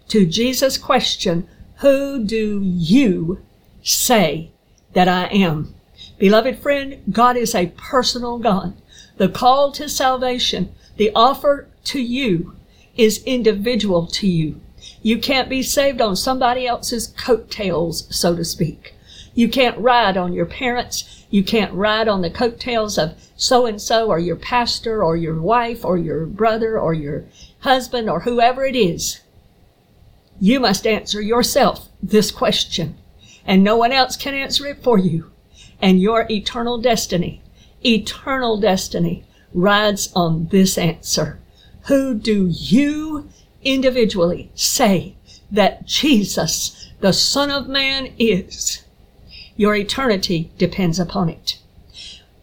to 0.09 0.25
Jesus' 0.25 0.77
question, 0.77 1.47
Who 1.77 2.23
do 2.23 2.61
you 2.63 3.39
say 3.81 4.51
that 4.93 5.07
I 5.07 5.25
am? 5.25 5.75
Beloved 6.17 6.59
friend, 6.59 7.01
God 7.11 7.35
is 7.35 7.53
a 7.55 7.73
personal 7.77 8.37
God. 8.37 8.73
The 9.17 9.29
call 9.29 9.71
to 9.73 9.89
salvation, 9.89 10.73
the 10.97 11.11
offer 11.15 11.67
to 11.85 11.99
you 11.99 12.55
is 12.95 13.23
individual 13.23 14.07
to 14.07 14.27
you. 14.27 14.61
You 15.01 15.17
can't 15.17 15.49
be 15.49 15.63
saved 15.63 16.01
on 16.01 16.15
somebody 16.15 16.67
else's 16.67 17.07
coattails, 17.07 18.07
so 18.15 18.35
to 18.35 18.45
speak. 18.45 18.92
You 19.33 19.49
can't 19.49 19.77
ride 19.77 20.17
on 20.17 20.33
your 20.33 20.45
parents. 20.45 21.25
You 21.29 21.43
can't 21.43 21.73
ride 21.73 22.07
on 22.07 22.21
the 22.21 22.29
coattails 22.29 22.97
of 22.97 23.15
so 23.35 23.65
and 23.65 23.81
so 23.81 24.09
or 24.09 24.19
your 24.19 24.35
pastor 24.35 25.03
or 25.03 25.15
your 25.15 25.39
wife 25.41 25.83
or 25.83 25.97
your 25.97 26.25
brother 26.25 26.79
or 26.79 26.93
your 26.93 27.25
husband 27.59 28.09
or 28.09 28.21
whoever 28.21 28.63
it 28.63 28.75
is. 28.75 29.21
You 30.39 30.59
must 30.59 30.85
answer 30.85 31.21
yourself 31.21 31.89
this 32.01 32.31
question 32.31 32.97
and 33.45 33.63
no 33.63 33.75
one 33.75 33.91
else 33.91 34.15
can 34.15 34.33
answer 34.33 34.65
it 34.67 34.83
for 34.83 34.97
you. 34.97 35.31
And 35.81 35.99
your 36.01 36.27
eternal 36.29 36.77
destiny, 36.77 37.41
eternal 37.85 38.59
destiny 38.59 39.25
rides 39.53 40.11
on 40.15 40.47
this 40.47 40.77
answer. 40.77 41.39
Who 41.87 42.13
do 42.13 42.47
you 42.49 43.29
individually 43.63 44.51
say 44.55 45.15
that 45.51 45.85
Jesus, 45.85 46.89
the 47.01 47.11
Son 47.11 47.51
of 47.51 47.67
Man, 47.67 48.13
is? 48.17 48.82
Your 49.55 49.75
eternity 49.75 50.51
depends 50.57 50.99
upon 50.99 51.29
it. 51.29 51.59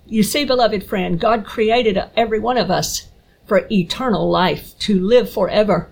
You 0.06 0.22
see, 0.22 0.44
beloved 0.44 0.84
friend, 0.84 1.20
God 1.20 1.44
created 1.44 1.98
every 2.16 2.38
one 2.38 2.56
of 2.56 2.70
us 2.70 3.08
for 3.46 3.66
eternal 3.70 4.30
life, 4.30 4.78
to 4.78 4.98
live 4.98 5.28
forever. 5.28 5.88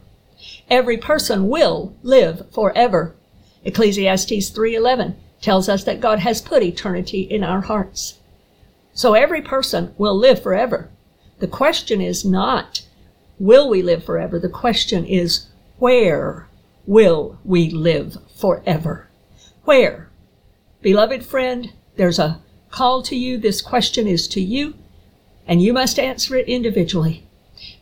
Every 0.70 0.96
person 0.96 1.48
will 1.48 1.94
live 2.04 2.48
forever. 2.52 3.16
Ecclesiastes 3.64 4.50
3:11 4.50 5.16
tells 5.40 5.68
us 5.68 5.82
that 5.84 6.00
God 6.00 6.20
has 6.20 6.40
put 6.40 6.62
eternity 6.62 7.22
in 7.22 7.42
our 7.42 7.62
hearts. 7.62 8.18
So 8.92 9.14
every 9.14 9.42
person 9.42 9.92
will 9.98 10.16
live 10.16 10.40
forever. 10.40 10.88
The 11.40 11.48
question 11.48 12.00
is 12.00 12.24
not 12.24 12.82
will 13.40 13.68
we 13.68 13.82
live 13.82 14.04
forever? 14.04 14.38
The 14.38 14.48
question 14.48 15.04
is 15.04 15.46
where 15.78 16.48
will 16.86 17.38
we 17.44 17.70
live 17.70 18.18
forever? 18.36 19.08
Where? 19.64 20.07
Beloved 20.80 21.24
friend, 21.24 21.72
there's 21.96 22.20
a 22.20 22.40
call 22.70 23.02
to 23.02 23.16
you. 23.16 23.36
This 23.36 23.60
question 23.60 24.06
is 24.06 24.28
to 24.28 24.40
you, 24.40 24.74
and 25.44 25.60
you 25.60 25.72
must 25.72 25.98
answer 25.98 26.36
it 26.36 26.48
individually. 26.48 27.26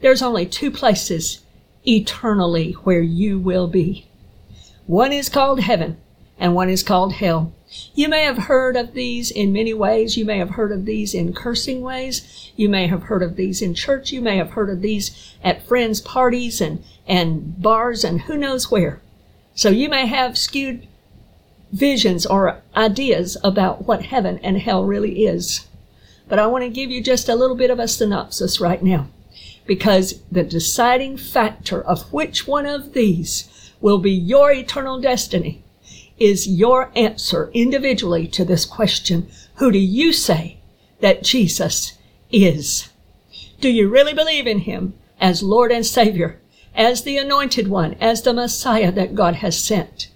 There's 0.01 0.23
only 0.23 0.47
two 0.47 0.71
places 0.71 1.43
eternally 1.87 2.73
where 2.73 3.03
you 3.03 3.39
will 3.39 3.67
be. 3.67 4.07
One 4.87 5.13
is 5.13 5.29
called 5.29 5.61
heaven, 5.61 5.99
and 6.39 6.55
one 6.55 6.71
is 6.71 6.83
called 6.83 7.15
hell. 7.15 7.53
You 7.95 8.09
may 8.09 8.23
have 8.23 8.39
heard 8.39 8.77
of 8.77 8.95
these 8.95 9.31
in 9.31 9.53
many 9.53 9.75
ways. 9.75 10.17
You 10.17 10.25
may 10.25 10.39
have 10.39 10.51
heard 10.51 10.73
of 10.73 10.87
these 10.87 11.13
in 11.13 11.35
cursing 11.35 11.83
ways. 11.83 12.51
You 12.57 12.71
may 12.71 12.87
have 12.87 13.05
heard 13.05 13.23
of 13.23 13.37
these 13.37 13.61
in 13.61 13.75
church. 13.75 14.11
You 14.11 14.23
may 14.23 14.39
have 14.39 14.53
heard 14.53 14.71
of 14.71 14.81
these 14.81 15.35
at 15.45 15.67
friends' 15.67 16.01
parties 16.01 16.63
and, 16.63 16.83
and 17.07 17.61
bars 17.61 18.05
and 18.05 18.23
who 18.23 18.39
knows 18.39 18.71
where. 18.71 19.03
So 19.55 19.69
you 19.69 19.91
may 19.91 20.07
have 20.07 20.39
skewed 20.39 20.87
visions 21.73 22.27
or 22.27 22.63
ideas 22.77 23.37
about 23.43 23.87
what 23.87 24.07
heaven 24.07 24.39
and 24.43 24.59
hell 24.59 24.85
really 24.85 25.25
is. 25.27 25.67
But 26.29 26.39
I 26.39 26.47
want 26.47 26.65
to 26.65 26.71
give 26.71 26.91
you 26.91 27.03
just 27.03 27.29
a 27.29 27.35
little 27.35 27.57
bit 27.57 27.71
of 27.71 27.79
a 27.79 27.89
synopsis 27.89 28.61
right 28.61 28.83
now 28.83 29.09
because 29.67 30.23
the 30.31 30.45
deciding 30.45 31.17
factor 31.17 31.83
of 31.83 32.13
which 32.13 32.47
one 32.47 32.67
of 32.67 32.93
these 32.93 33.73
will 33.81 33.99
be 33.99 34.13
your 34.13 34.53
eternal 34.53 35.01
destiny 35.01 35.63
is 36.19 36.49
your 36.49 36.91
answer 36.97 37.51
individually 37.53 38.27
to 38.29 38.45
this 38.45 38.65
question. 38.65 39.29
Who 39.57 39.71
do 39.71 39.79
you 39.79 40.13
say 40.13 40.59
that 41.01 41.23
Jesus 41.23 41.99
is? 42.31 42.89
Do 43.61 43.69
you 43.69 43.89
really 43.89 44.15
believe 44.15 44.47
in 44.47 44.61
him 44.61 44.95
as 45.21 45.43
Lord 45.43 45.73
and 45.73 45.85
Savior, 45.85 46.41
as 46.75 47.03
the 47.03 47.19
anointed 47.19 47.69
one, 47.69 47.95
as 47.95 48.23
the 48.23 48.33
Messiah 48.33 48.93
that 48.93 49.15
God 49.15 49.37
has 49.37 49.59
sent? 49.59 50.09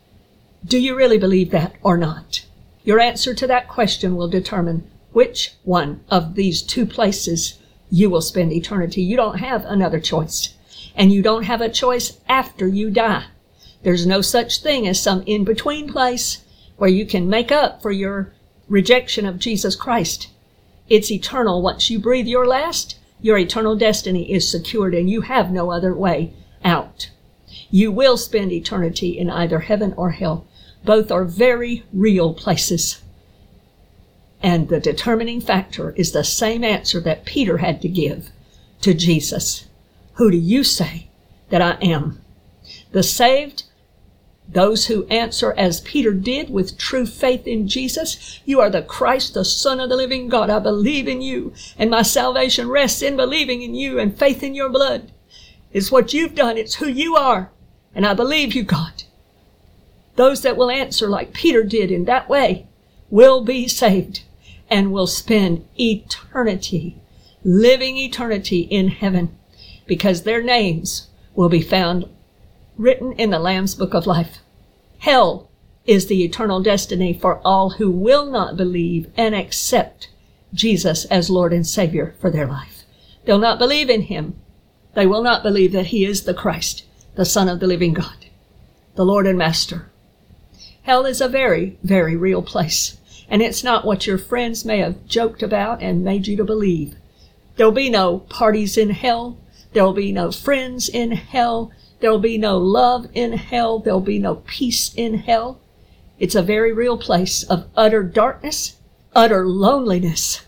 Do 0.64 0.78
you 0.78 0.94
really 0.94 1.16
believe 1.16 1.50
that 1.52 1.74
or 1.82 1.96
not? 1.96 2.44
Your 2.84 3.00
answer 3.00 3.34
to 3.34 3.46
that 3.46 3.66
question 3.68 4.14
will 4.14 4.28
determine 4.28 4.90
which 5.12 5.54
one 5.64 6.00
of 6.10 6.34
these 6.34 6.60
two 6.60 6.84
places 6.84 7.58
you 7.90 8.10
will 8.10 8.20
spend 8.20 8.52
eternity. 8.52 9.02
You 9.02 9.16
don't 9.16 9.38
have 9.38 9.64
another 9.64 10.00
choice. 10.00 10.54
And 10.94 11.12
you 11.12 11.22
don't 11.22 11.44
have 11.44 11.62
a 11.62 11.70
choice 11.70 12.20
after 12.28 12.68
you 12.68 12.90
die. 12.90 13.24
There's 13.82 14.06
no 14.06 14.20
such 14.20 14.62
thing 14.62 14.86
as 14.86 15.00
some 15.00 15.22
in 15.22 15.44
between 15.44 15.90
place 15.90 16.44
where 16.76 16.90
you 16.90 17.06
can 17.06 17.28
make 17.28 17.50
up 17.50 17.80
for 17.80 17.90
your 17.90 18.32
rejection 18.68 19.24
of 19.24 19.38
Jesus 19.38 19.74
Christ. 19.74 20.28
It's 20.88 21.10
eternal. 21.10 21.62
Once 21.62 21.88
you 21.88 21.98
breathe 21.98 22.26
your 22.26 22.46
last, 22.46 22.98
your 23.22 23.38
eternal 23.38 23.76
destiny 23.76 24.30
is 24.30 24.50
secured 24.50 24.94
and 24.94 25.08
you 25.08 25.22
have 25.22 25.50
no 25.50 25.70
other 25.70 25.94
way 25.94 26.34
out. 26.64 27.10
You 27.70 27.90
will 27.90 28.16
spend 28.16 28.52
eternity 28.52 29.18
in 29.18 29.30
either 29.30 29.60
heaven 29.60 29.94
or 29.96 30.10
hell. 30.10 30.46
Both 30.84 31.10
are 31.10 31.24
very 31.24 31.84
real 31.92 32.34
places. 32.34 33.02
And 34.42 34.68
the 34.68 34.80
determining 34.80 35.40
factor 35.40 35.92
is 35.92 36.12
the 36.12 36.24
same 36.24 36.64
answer 36.64 37.00
that 37.00 37.26
Peter 37.26 37.58
had 37.58 37.82
to 37.82 37.88
give 37.88 38.30
to 38.80 38.94
Jesus. 38.94 39.66
Who 40.14 40.30
do 40.30 40.36
you 40.36 40.64
say 40.64 41.08
that 41.50 41.60
I 41.60 41.72
am? 41.82 42.20
The 42.92 43.02
saved 43.02 43.64
those 44.52 44.86
who 44.86 45.06
answer 45.06 45.54
as 45.56 45.80
Peter 45.82 46.12
did 46.12 46.50
with 46.50 46.76
true 46.76 47.06
faith 47.06 47.46
in 47.46 47.68
Jesus, 47.68 48.40
you 48.44 48.60
are 48.60 48.70
the 48.70 48.82
Christ, 48.82 49.34
the 49.34 49.44
Son 49.44 49.78
of 49.78 49.88
the 49.88 49.96
living 49.96 50.28
God. 50.28 50.50
I 50.50 50.58
believe 50.58 51.06
in 51.06 51.22
you, 51.22 51.52
and 51.78 51.88
my 51.88 52.02
salvation 52.02 52.68
rests 52.68 53.00
in 53.00 53.16
believing 53.16 53.62
in 53.62 53.76
you 53.76 54.00
and 54.00 54.18
faith 54.18 54.42
in 54.42 54.54
your 54.54 54.68
blood. 54.68 55.12
It's 55.72 55.92
what 55.92 56.12
you've 56.12 56.34
done. 56.34 56.56
It's 56.58 56.74
who 56.74 56.88
you 56.88 57.16
are. 57.16 57.52
And 57.94 58.04
I 58.04 58.14
believe 58.14 58.54
you, 58.54 58.64
God. 58.64 59.04
Those 60.20 60.42
that 60.42 60.58
will 60.58 60.68
answer 60.68 61.08
like 61.08 61.32
Peter 61.32 61.62
did 61.62 61.90
in 61.90 62.04
that 62.04 62.28
way 62.28 62.66
will 63.08 63.42
be 63.42 63.66
saved 63.66 64.24
and 64.68 64.92
will 64.92 65.06
spend 65.06 65.66
eternity, 65.80 67.00
living 67.42 67.96
eternity 67.96 68.60
in 68.60 68.88
heaven 68.88 69.34
because 69.86 70.24
their 70.24 70.42
names 70.42 71.08
will 71.34 71.48
be 71.48 71.62
found 71.62 72.06
written 72.76 73.14
in 73.14 73.30
the 73.30 73.38
Lamb's 73.38 73.74
Book 73.74 73.94
of 73.94 74.06
Life. 74.06 74.40
Hell 74.98 75.48
is 75.86 76.06
the 76.06 76.22
eternal 76.22 76.62
destiny 76.62 77.14
for 77.14 77.40
all 77.42 77.70
who 77.70 77.90
will 77.90 78.26
not 78.26 78.58
believe 78.58 79.10
and 79.16 79.34
accept 79.34 80.10
Jesus 80.52 81.06
as 81.06 81.30
Lord 81.30 81.54
and 81.54 81.66
Savior 81.66 82.14
for 82.20 82.30
their 82.30 82.46
life. 82.46 82.82
They'll 83.24 83.38
not 83.38 83.58
believe 83.58 83.88
in 83.88 84.02
Him. 84.02 84.38
They 84.92 85.06
will 85.06 85.22
not 85.22 85.42
believe 85.42 85.72
that 85.72 85.86
He 85.86 86.04
is 86.04 86.24
the 86.24 86.34
Christ, 86.34 86.84
the 87.14 87.24
Son 87.24 87.48
of 87.48 87.58
the 87.58 87.66
living 87.66 87.94
God, 87.94 88.26
the 88.96 89.06
Lord 89.06 89.26
and 89.26 89.38
Master. 89.38 89.89
Hell 90.82 91.06
is 91.06 91.20
a 91.20 91.28
very, 91.28 91.78
very 91.82 92.16
real 92.16 92.42
place, 92.42 92.98
and 93.28 93.42
it's 93.42 93.62
not 93.62 93.84
what 93.84 94.06
your 94.06 94.18
friends 94.18 94.64
may 94.64 94.78
have 94.78 95.06
joked 95.06 95.42
about 95.42 95.82
and 95.82 96.04
made 96.04 96.26
you 96.26 96.36
to 96.36 96.44
believe. 96.44 96.96
There'll 97.56 97.72
be 97.72 97.90
no 97.90 98.20
parties 98.20 98.76
in 98.76 98.90
hell. 98.90 99.38
There'll 99.72 99.92
be 99.92 100.12
no 100.12 100.32
friends 100.32 100.88
in 100.88 101.12
hell. 101.12 101.70
There'll 102.00 102.18
be 102.18 102.38
no 102.38 102.58
love 102.58 103.08
in 103.12 103.34
hell. 103.34 103.78
There'll 103.78 104.00
be 104.00 104.18
no 104.18 104.36
peace 104.46 104.94
in 104.94 105.14
hell. 105.14 105.60
It's 106.18 106.34
a 106.34 106.42
very 106.42 106.72
real 106.72 106.98
place 106.98 107.42
of 107.42 107.66
utter 107.76 108.02
darkness, 108.02 108.76
utter 109.14 109.46
loneliness, 109.46 110.42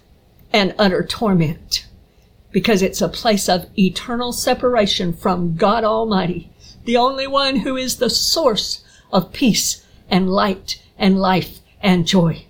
and 0.53 0.75
utter 0.79 1.05
torment 1.05 1.87
because 2.53 2.83
it's 2.83 3.01
a 3.01 3.09
place 3.09 3.49
of 3.49 3.67
eternal 3.79 4.33
separation 4.33 5.13
from 5.13 5.57
God 5.57 5.85
Almighty, 5.85 6.51
the 6.85 6.97
only 6.97 7.27
one 7.27 7.57
who 7.57 7.77
is 7.77 7.97
the 7.97 8.11
source 8.11 8.85
of 9.11 9.33
peace 9.33 9.82
and 10.13 10.31
light 10.31 10.81
and 10.99 11.19
life 11.19 11.61
and 11.81 12.07
joy. 12.07 12.45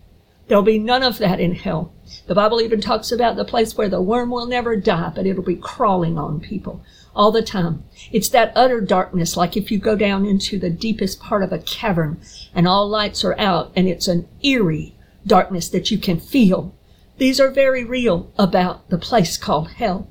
There'll 0.49 0.65
be 0.65 0.81
none 0.81 1.05
of 1.05 1.19
that 1.19 1.41
in 1.41 1.55
hell. 1.55 1.95
The 2.27 2.35
Bible 2.35 2.61
even 2.61 2.81
talks 2.81 3.13
about 3.13 3.37
the 3.37 3.45
place 3.45 3.77
where 3.77 3.89
the 3.89 4.03
worm 4.03 4.31
will 4.31 4.47
never 4.47 4.77
die, 4.77 5.13
but 5.15 5.27
it'll 5.27 5.45
be 5.45 5.55
crawling 5.55 6.19
on 6.19 6.41
people 6.41 6.85
all 7.15 7.31
the 7.31 7.43
time. 7.43 7.85
It's 8.11 8.29
that 8.31 8.53
utter 8.57 8.81
darkness, 8.81 9.37
like 9.37 9.57
if 9.57 9.71
you 9.71 9.79
go 9.79 9.97
down 9.97 10.27
into 10.27 10.59
the 10.59 10.71
deepest 10.71 11.21
part 11.21 11.43
of 11.43 11.53
a 11.53 11.59
cavern 11.59 12.21
and 12.53 12.67
all 12.67 12.89
lights 12.89 13.25
are 13.25 13.39
out 13.39 13.73
and 13.77 13.89
it's 13.89 14.09
an 14.09 14.29
eerie 14.43 14.97
darkness 15.27 15.69
that 15.71 15.91
you 15.91 15.99
can 15.99 16.19
feel. 16.19 16.75
These 17.19 17.41
are 17.41 17.51
very 17.51 17.85
real 17.85 18.33
about 18.37 18.91
the 18.91 18.99
place 18.99 19.37
called 19.37 19.71
hell. 19.73 20.09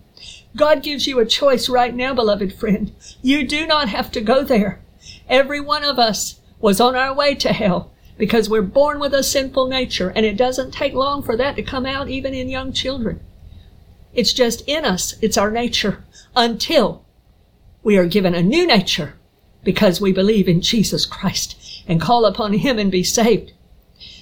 God 0.56 0.84
gives 0.84 1.06
you 1.06 1.20
a 1.20 1.26
choice 1.26 1.68
right 1.68 1.94
now, 1.94 2.14
beloved 2.14 2.54
friend. 2.54 2.94
You 3.22 3.46
do 3.46 3.68
not 3.68 3.90
have 3.90 4.12
to 4.14 4.22
go 4.22 4.44
there. 4.44 4.82
Every 5.28 5.60
one 5.60 5.84
of 5.84 6.00
us 6.00 6.41
was 6.62 6.80
on 6.80 6.96
our 6.96 7.14
way 7.14 7.36
to 7.36 7.52
hell 7.52 7.92
because 8.18 8.50
we're 8.50 8.62
born 8.62 9.00
with 9.00 9.14
a 9.14 9.24
sinful 9.24 9.68
nature, 9.68 10.10
and 10.16 10.26
it 10.26 10.38
doesn't 10.38 10.72
take 10.72 10.94
long 10.94 11.24
for 11.24 11.36
that 11.36 11.56
to 11.56 11.64
come 11.64 11.86
out 11.86 12.08
even 12.08 12.34
in 12.34 12.50
young 12.50 12.72
children. 12.72 13.20
It's 14.14 14.34
just 14.34 14.62
in 14.68 14.86
us, 14.86 15.16
it's 15.22 15.38
our 15.38 15.50
nature, 15.50 16.04
until 16.36 17.04
we 17.84 17.98
are 17.98 18.06
given 18.06 18.36
a 18.36 18.44
new 18.44 18.68
nature 18.68 19.16
because 19.64 20.00
we 20.00 20.12
believe 20.12 20.48
in 20.48 20.62
Jesus 20.62 21.06
Christ 21.06 21.84
and 21.88 22.00
call 22.00 22.26
upon 22.26 22.54
Him 22.54 22.78
and 22.78 22.92
be 22.92 23.04
saved. 23.04 23.54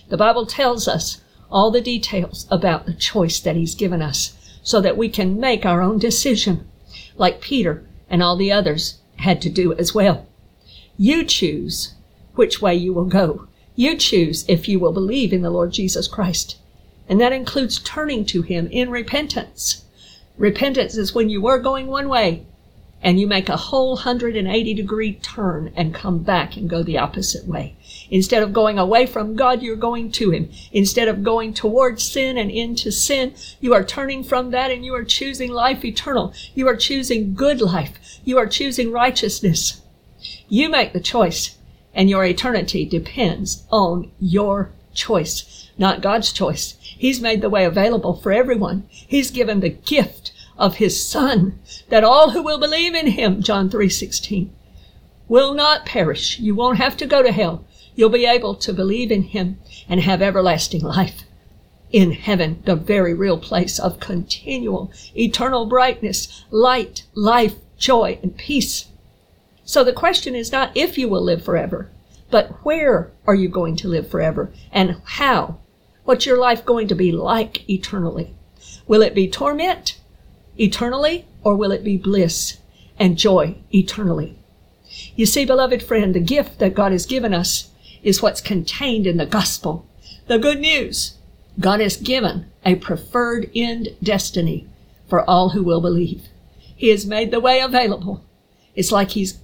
The 0.08 0.18
Bible 0.18 0.46
tells 0.46 0.88
us 0.88 1.22
all 1.52 1.72
the 1.72 1.82
details 1.82 2.48
about 2.50 2.86
the 2.86 2.94
choice 2.94 3.40
that 3.42 3.56
He's 3.56 3.76
given 3.76 4.02
us 4.02 4.34
so 4.64 4.80
that 4.82 4.98
we 4.98 5.10
can 5.10 5.40
make 5.40 5.66
our 5.66 5.82
own 5.82 5.98
decision, 5.98 6.70
like 7.18 7.42
Peter 7.42 7.86
and 8.10 8.24
all 8.24 8.38
the 8.38 8.52
others 8.52 9.00
had 9.18 9.42
to 9.42 9.50
do 9.50 9.74
as 9.74 9.94
well. 9.94 10.28
You 10.98 11.24
choose 11.26 11.96
which 12.36 12.62
way 12.62 12.76
you 12.76 12.94
will 12.94 13.06
go. 13.06 13.48
You 13.76 13.96
choose 13.96 14.46
if 14.48 14.68
you 14.68 14.80
will 14.80 14.92
believe 14.92 15.32
in 15.32 15.42
the 15.42 15.50
Lord 15.50 15.72
Jesus 15.72 16.08
Christ. 16.08 16.58
And 17.08 17.20
that 17.22 17.34
includes 17.34 17.80
turning 17.80 18.26
to 18.26 18.42
Him 18.42 18.68
in 18.72 18.90
repentance. 18.90 19.86
Repentance 20.38 20.96
is 20.96 21.16
when 21.16 21.30
you 21.30 21.42
were 21.42 21.60
going 21.60 21.88
one 21.88 22.10
way 22.10 22.46
and 23.02 23.20
you 23.20 23.28
make 23.28 23.48
a 23.48 23.58
whole 23.58 23.96
180 23.96 24.74
degree 24.74 25.14
turn 25.14 25.72
and 25.76 25.94
come 25.94 26.20
back 26.20 26.58
and 26.58 26.70
go 26.70 26.84
the 26.84 26.98
opposite 26.98 27.48
way. 27.48 27.76
Instead 28.12 28.44
of 28.44 28.52
going 28.52 28.78
away 28.78 29.06
from 29.06 29.36
God, 29.36 29.62
you're 29.62 29.76
going 29.76 30.12
to 30.12 30.32
Him. 30.32 30.50
Instead 30.72 31.08
of 31.08 31.24
going 31.24 31.54
towards 31.54 32.04
sin 32.04 32.38
and 32.38 32.52
into 32.52 32.92
sin, 32.92 33.34
you 33.62 33.74
are 33.74 33.84
turning 33.84 34.24
from 34.24 34.52
that 34.52 34.72
and 34.72 34.84
you 34.84 34.94
are 34.94 35.06
choosing 35.06 35.52
life 35.52 35.86
eternal. 35.86 36.34
You 36.54 36.68
are 36.68 36.76
choosing 36.76 37.34
good 37.34 37.62
life. 37.62 38.20
You 38.26 38.38
are 38.38 38.48
choosing 38.48 38.92
righteousness. 38.92 39.82
You 40.50 40.70
make 40.70 40.92
the 40.92 41.00
choice 41.00 41.56
and 41.94 42.10
your 42.10 42.26
eternity 42.26 42.86
depends 42.86 43.64
on 43.72 44.12
your 44.20 44.72
choice, 44.94 45.70
not 45.78 46.02
God's 46.02 46.32
choice. 46.32 46.76
He's 46.82 47.22
made 47.22 47.42
the 47.42 47.50
way 47.50 47.66
available 47.66 48.16
for 48.16 48.32
everyone. 48.32 48.86
He's 48.90 49.32
given 49.32 49.60
the 49.60 49.70
gift 49.70 50.32
of 50.58 50.76
his 50.76 51.04
son 51.04 51.60
that 51.90 52.04
all 52.04 52.32
who 52.32 52.44
will 52.44 52.60
believe 52.60 52.94
in 52.94 53.08
him, 53.08 53.42
John 53.42 53.70
3:16, 53.70 54.50
will 55.28 55.54
not 55.54 55.86
perish. 55.86 56.40
You 56.40 56.56
won't 56.56 56.78
have 56.78 56.98
to 56.98 57.06
go 57.06 57.24
to 57.24 57.32
hell. 57.32 57.64
You'll 57.96 58.10
be 58.10 58.26
able 58.26 58.56
to 58.56 58.74
believe 58.74 59.12
in 59.12 59.24
him 59.24 59.58
and 59.88 60.02
have 60.02 60.22
everlasting 60.22 60.82
life 60.82 61.24
in 61.92 62.12
heaven, 62.12 62.62
the 62.66 62.76
very 62.76 63.14
real 63.14 63.38
place 63.38 63.80
of 63.80 64.00
continual, 64.00 64.92
eternal 65.18 65.66
brightness, 65.66 66.44
light, 66.52 67.04
life, 67.16 67.56
joy, 67.78 68.20
and 68.22 68.38
peace. 68.38 68.86
So 69.70 69.84
the 69.84 69.94
question 69.94 70.34
is 70.34 70.52
not 70.52 70.76
if 70.76 70.98
you 70.98 71.08
will 71.08 71.22
live 71.22 71.44
forever, 71.44 71.92
but 72.32 72.66
where 72.66 73.12
are 73.28 73.36
you 73.36 73.48
going 73.48 73.76
to 73.76 73.88
live 73.88 74.10
forever 74.10 74.52
and 74.72 75.00
how? 75.04 75.60
What's 76.06 76.26
your 76.26 76.40
life 76.40 76.66
going 76.66 76.88
to 76.88 76.96
be 76.96 77.12
like 77.12 77.70
eternally? 77.70 78.34
Will 78.88 79.04
it 79.04 79.14
be 79.14 79.30
torment 79.30 80.00
eternally, 80.58 81.28
or 81.44 81.56
will 81.56 81.72
it 81.72 81.84
be 81.84 81.98
bliss 81.98 82.58
and 82.98 83.16
joy 83.16 83.58
eternally? 83.72 84.40
You 85.16 85.28
see, 85.28 85.46
beloved 85.46 85.84
friend, 85.84 86.16
the 86.16 86.20
gift 86.20 86.58
that 86.58 86.74
God 86.74 86.92
has 86.92 87.06
given 87.06 87.32
us 87.32 87.70
is 88.02 88.24
what's 88.24 88.42
contained 88.42 89.06
in 89.06 89.18
the 89.18 89.28
gospel. 89.28 89.86
The 90.26 90.40
good 90.40 90.60
news. 90.60 91.14
God 91.60 91.80
has 91.80 91.96
given 91.96 92.48
a 92.66 92.74
preferred 92.74 93.52
end 93.54 93.90
destiny 94.02 94.68
for 95.08 95.24
all 95.30 95.50
who 95.50 95.62
will 95.62 95.80
believe. 95.80 96.24
He 96.76 96.90
has 96.90 97.06
made 97.06 97.30
the 97.30 97.40
way 97.40 97.60
available. 97.60 98.24
It's 98.76 98.92
like 98.92 99.12
He's 99.12 99.40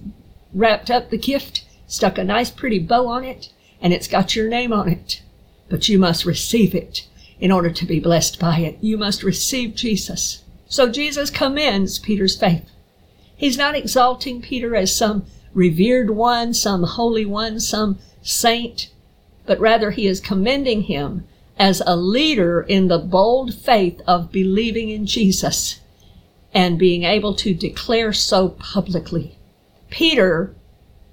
wrapped 0.52 0.90
up 0.90 1.10
the 1.10 1.18
gift, 1.18 1.64
stuck 1.86 2.18
a 2.18 2.24
nice 2.24 2.50
pretty 2.50 2.78
bow 2.78 3.06
on 3.06 3.24
it, 3.24 3.52
and 3.80 3.92
it's 3.92 4.08
got 4.08 4.34
your 4.34 4.48
name 4.48 4.72
on 4.72 4.88
it. 4.88 5.22
But 5.68 5.88
you 5.88 5.98
must 5.98 6.24
receive 6.24 6.74
it 6.74 7.06
in 7.38 7.52
order 7.52 7.70
to 7.70 7.86
be 7.86 8.00
blessed 8.00 8.38
by 8.38 8.60
it. 8.60 8.78
You 8.80 8.96
must 8.96 9.22
receive 9.22 9.74
Jesus. 9.74 10.42
So 10.68 10.88
Jesus 10.88 11.30
commends 11.30 11.98
Peter's 11.98 12.36
faith. 12.36 12.70
He's 13.36 13.58
not 13.58 13.74
exalting 13.74 14.40
Peter 14.40 14.74
as 14.74 14.96
some 14.96 15.26
revered 15.52 16.10
one, 16.10 16.54
some 16.54 16.82
holy 16.84 17.24
one, 17.24 17.60
some 17.60 17.98
saint, 18.22 18.90
but 19.44 19.60
rather 19.60 19.90
he 19.90 20.06
is 20.06 20.20
commending 20.20 20.82
him 20.82 21.26
as 21.58 21.82
a 21.86 21.96
leader 21.96 22.62
in 22.62 22.88
the 22.88 22.98
bold 22.98 23.54
faith 23.54 24.00
of 24.06 24.32
believing 24.32 24.90
in 24.90 25.06
Jesus 25.06 25.80
and 26.52 26.78
being 26.78 27.04
able 27.04 27.34
to 27.34 27.54
declare 27.54 28.12
so 28.12 28.50
publicly. 28.50 29.38
Peter, 29.90 30.54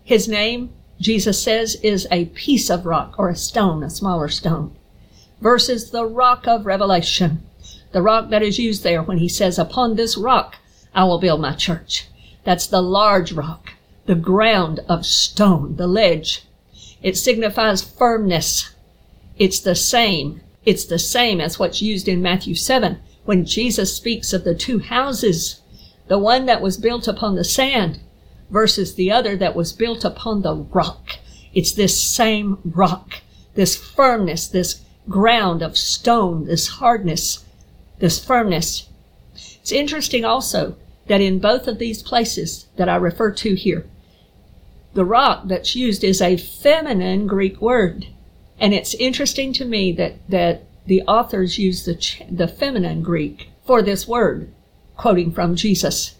his 0.03 0.27
name, 0.27 0.71
Jesus 0.99 1.41
says, 1.41 1.75
is 1.83 2.07
a 2.11 2.25
piece 2.25 2.69
of 2.69 2.85
rock 2.85 3.15
or 3.17 3.29
a 3.29 3.35
stone, 3.35 3.83
a 3.83 3.89
smaller 3.89 4.29
stone, 4.29 4.75
versus 5.41 5.91
the 5.91 6.05
rock 6.05 6.47
of 6.47 6.65
revelation 6.65 7.43
the 7.93 8.01
rock 8.01 8.29
that 8.31 8.41
is 8.41 8.59
used 8.59 8.83
there 8.83 9.03
when 9.03 9.19
he 9.19 9.29
says, 9.29 9.57
Upon 9.57 9.95
this 9.95 10.17
rock 10.17 10.57
I 10.93 11.05
will 11.05 11.19
build 11.19 11.39
my 11.39 11.53
church. 11.53 12.07
That's 12.43 12.67
the 12.67 12.81
large 12.81 13.31
rock, 13.31 13.73
the 14.07 14.15
ground 14.15 14.81
of 14.89 15.05
stone, 15.05 15.77
the 15.77 15.87
ledge. 15.87 16.43
It 17.01 17.17
signifies 17.17 17.83
firmness. 17.83 18.73
It's 19.37 19.59
the 19.59 19.75
same. 19.75 20.41
It's 20.65 20.85
the 20.85 20.99
same 20.99 21.39
as 21.39 21.59
what's 21.59 21.81
used 21.81 22.07
in 22.07 22.21
Matthew 22.21 22.55
7 22.55 22.99
when 23.25 23.45
Jesus 23.45 23.95
speaks 23.95 24.33
of 24.33 24.43
the 24.43 24.55
two 24.55 24.79
houses, 24.79 25.61
the 26.07 26.19
one 26.19 26.45
that 26.45 26.61
was 26.61 26.77
built 26.77 27.07
upon 27.07 27.35
the 27.35 27.43
sand 27.43 27.99
versus 28.49 28.95
the 28.95 29.11
other 29.11 29.35
that 29.35 29.55
was 29.55 29.73
built 29.73 30.03
upon 30.03 30.41
the 30.41 30.55
rock. 30.55 31.17
It's 31.53 31.71
this 31.71 31.99
same 31.99 32.59
rock, 32.63 33.21
this 33.55 33.75
firmness, 33.75 34.47
this 34.47 34.81
ground 35.07 35.61
of 35.61 35.77
stone, 35.77 36.45
this 36.45 36.67
hardness 36.67 37.43
this 38.03 38.23
firmness. 38.23 38.89
It's 39.33 39.71
interesting 39.71 40.25
also 40.25 40.75
that 41.07 41.21
in 41.21 41.39
both 41.39 41.69
of 41.69 41.79
these 41.79 42.03
places 42.03 42.67
that 42.75 42.89
I 42.89 42.97
refer 42.97 43.31
to 43.31 43.55
here, 43.55 43.85
the 44.93 45.05
rock 45.05 45.43
that's 45.45 45.73
used 45.73 46.03
is 46.03 46.21
a 46.21 46.35
feminine 46.35 47.27
Greek 47.27 47.61
word. 47.61 48.07
And 48.59 48.73
it's 48.73 48.93
interesting 48.95 49.53
to 49.53 49.63
me 49.63 49.93
that, 49.93 50.15
that 50.29 50.63
the 50.85 51.01
authors 51.03 51.57
use 51.57 51.85
the, 51.85 52.25
the 52.29 52.47
feminine 52.47 53.01
Greek 53.01 53.49
for 53.65 53.81
this 53.81 54.07
word, 54.07 54.51
quoting 54.97 55.31
from 55.31 55.55
Jesus. 55.55 56.15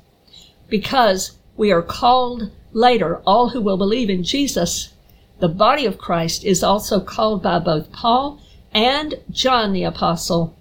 Because 0.69 1.37
we 1.57 1.71
are 1.71 1.81
called 1.81 2.51
later, 2.71 3.17
all 3.25 3.49
who 3.49 3.61
will 3.61 3.77
believe 3.77 4.09
in 4.09 4.23
Jesus, 4.23 4.93
the 5.39 5.49
body 5.49 5.85
of 5.85 5.97
Christ 5.97 6.43
is 6.43 6.63
also 6.63 6.99
called 6.99 7.43
by 7.43 7.59
both 7.59 7.91
Paul 7.91 8.39
and 8.73 9.15
John 9.29 9.73
the 9.73 9.83
Apostle 9.83 10.55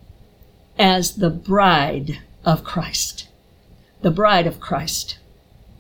as 0.79 1.17
the 1.17 1.31
bride 1.31 2.19
of 2.45 2.65
Christ. 2.65 3.29
The 4.03 4.11
bride 4.11 4.47
of 4.47 4.61
Christ. 4.61 5.19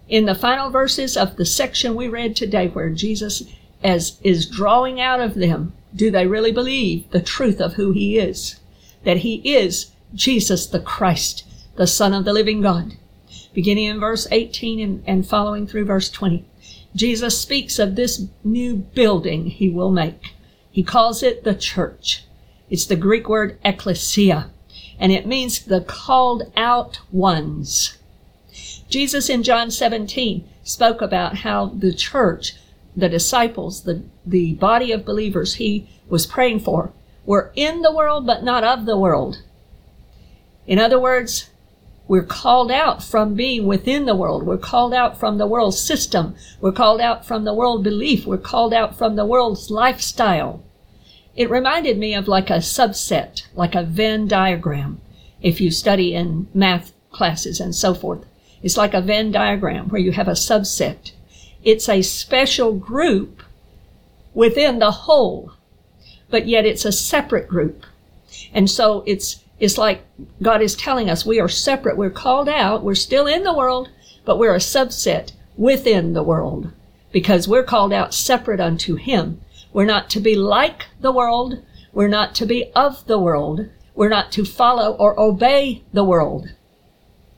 In 0.09 0.27
the 0.27 0.35
final 0.35 0.71
verses 0.71 1.17
of 1.17 1.37
the 1.37 1.47
section 1.47 1.95
we 1.95 2.07
read 2.07 2.37
today, 2.37 2.69
where 2.69 2.91
Jesus 2.91 3.43
as 3.85 4.19
is 4.23 4.47
drawing 4.47 5.01
out 5.01 5.21
of 5.21 5.35
them, 5.35 5.73
do 5.95 6.11
they 6.11 6.27
really 6.27 6.53
believe 6.53 7.11
the 7.11 7.21
truth 7.21 7.61
of 7.61 7.75
who 7.75 7.93
he 7.93 8.19
is? 8.19 8.61
That 9.05 9.19
he 9.19 9.37
is 9.45 9.93
Jesus 10.15 10.67
the 10.67 10.81
Christ, 10.81 11.45
the 11.77 11.87
Son 11.87 12.15
of 12.15 12.25
the 12.25 12.33
living 12.33 12.61
God. 12.61 12.97
Beginning 13.53 13.85
in 13.85 14.01
verse 14.01 14.27
18 14.31 14.81
and, 14.81 15.05
and 15.07 15.27
following 15.27 15.67
through 15.67 15.85
verse 15.85 16.11
20. 16.11 16.45
Jesus 16.95 17.39
speaks 17.41 17.79
of 17.79 17.97
this 17.97 18.27
new 18.45 18.77
building 18.77 19.47
he 19.47 19.69
will 19.69 19.91
make. 19.91 20.35
He 20.71 20.83
calls 20.83 21.23
it 21.23 21.45
the 21.45 21.55
church. 21.55 22.25
It's 22.71 22.87
the 22.87 22.97
Greek 22.97 23.29
word 23.29 23.59
ecclesia 23.65 24.51
and 25.03 25.11
it 25.11 25.27
means 25.27 25.65
the 25.65 25.81
called 25.81 26.45
out 26.57 27.01
ones. 27.11 27.99
Jesus 28.89 29.29
in 29.29 29.43
John 29.43 29.71
17 29.71 30.49
spoke 30.63 31.03
about 31.03 31.39
how 31.39 31.67
the 31.67 31.93
church, 31.93 32.55
the 32.97 33.09
disciples, 33.09 33.85
the, 33.85 34.03
the 34.27 34.55
body 34.55 34.93
of 34.93 35.05
believers 35.05 35.55
he 35.55 35.89
was 36.09 36.27
praying 36.27 36.61
for, 36.61 36.93
were 37.25 37.53
in 37.55 37.83
the 37.83 37.93
world 37.93 38.27
but 38.27 38.43
not 38.43 38.65
of 38.65 38.87
the 38.87 38.97
world. 38.97 39.43
In 40.67 40.79
other 40.79 40.99
words, 40.99 41.51
we're 42.09 42.23
called 42.23 42.71
out 42.71 43.03
from 43.03 43.35
being 43.35 43.67
within 43.67 44.05
the 44.05 44.15
world. 44.15 44.43
We're 44.43 44.59
called 44.59 44.93
out 44.93 45.19
from 45.19 45.39
the 45.39 45.47
world 45.47 45.75
system. 45.75 46.35
We're 46.61 46.73
called 46.73 47.01
out 47.01 47.25
from 47.25 47.45
the 47.45 47.55
world 47.55 47.85
belief. 47.85 48.27
We're 48.27 48.39
called 48.39 48.75
out 48.75 48.99
from 48.99 49.17
the 49.17 49.25
world's 49.25 49.71
lifestyle. 49.71 50.63
It 51.35 51.49
reminded 51.49 51.97
me 51.99 52.15
of 52.15 52.29
like 52.29 52.51
a 52.51 52.59
subset, 52.59 53.47
like 53.55 53.75
a 53.75 53.83
Venn 53.83 54.29
diagram, 54.29 55.01
if 55.41 55.61
you 55.61 55.71
study 55.71 56.15
in 56.15 56.49
math 56.53 56.93
classes 57.11 57.61
and 57.61 57.75
so 57.75 57.95
forth. 57.95 58.27
It's 58.63 58.77
like 58.77 58.95
a 58.95 59.01
Venn 59.01 59.33
diagram 59.33 59.89
where 59.89 60.01
you 60.01 60.13
have 60.13 60.29
a 60.29 60.33
subset. 60.33 61.13
It's 61.63 61.89
a 61.89 62.03
special 62.03 62.75
group 62.75 63.43
within 64.35 64.79
the 64.79 64.91
whole, 64.91 65.53
but 66.31 66.47
yet 66.47 66.67
it's 66.67 66.85
a 66.85 66.93
separate 66.93 67.49
group. 67.49 67.85
And 68.53 68.71
so 68.71 69.05
it's, 69.07 69.45
it's 69.61 69.79
like 69.79 70.05
God 70.41 70.63
is 70.63 70.75
telling 70.75 71.11
us 71.11 71.27
we 71.27 71.41
are 71.41 71.49
separate. 71.49 71.97
We're 71.97 72.11
called 72.11 72.49
out. 72.49 72.83
We're 72.83 72.95
still 72.95 73.27
in 73.27 73.45
the 73.45 73.53
world, 73.53 73.91
but 74.25 74.39
we're 74.39 74.55
a 74.55 74.59
subset 74.59 75.33
within 75.57 76.15
the 76.15 76.23
world 76.23 76.73
because 77.13 77.47
we're 77.47 77.63
called 77.63 77.93
out 77.93 78.15
separate 78.15 78.61
unto 78.61 78.97
Him 78.97 79.41
We're 79.73 79.85
not 79.85 80.11
to 80.11 80.21
be 80.21 80.35
like 80.35 80.87
the 81.01 81.13
world. 81.13 81.63
We're 81.93 82.09
not 82.09 82.35
to 82.37 82.47
be 82.47 82.71
of 82.75 83.07
the 83.07 83.19
world. 83.19 83.69
We're 83.95 84.09
not 84.09 84.33
to 84.33 84.45
follow 84.45 84.95
or 84.95 85.19
obey 85.19 85.83
the 85.93 86.05
world. 86.05 86.51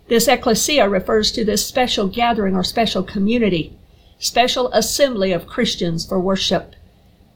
This 0.09 0.29
ecclesia 0.29 0.89
refers 0.89 1.33
to 1.33 1.45
this 1.45 1.67
special 1.67 2.09
gathering 2.09 2.55
or 2.55 2.63
special 2.63 3.03
community, 3.03 3.77
special 4.19 4.71
assembly 4.73 5.33
of 5.33 5.47
Christians 5.47 6.07
for 6.07 6.21
worship, 6.21 6.75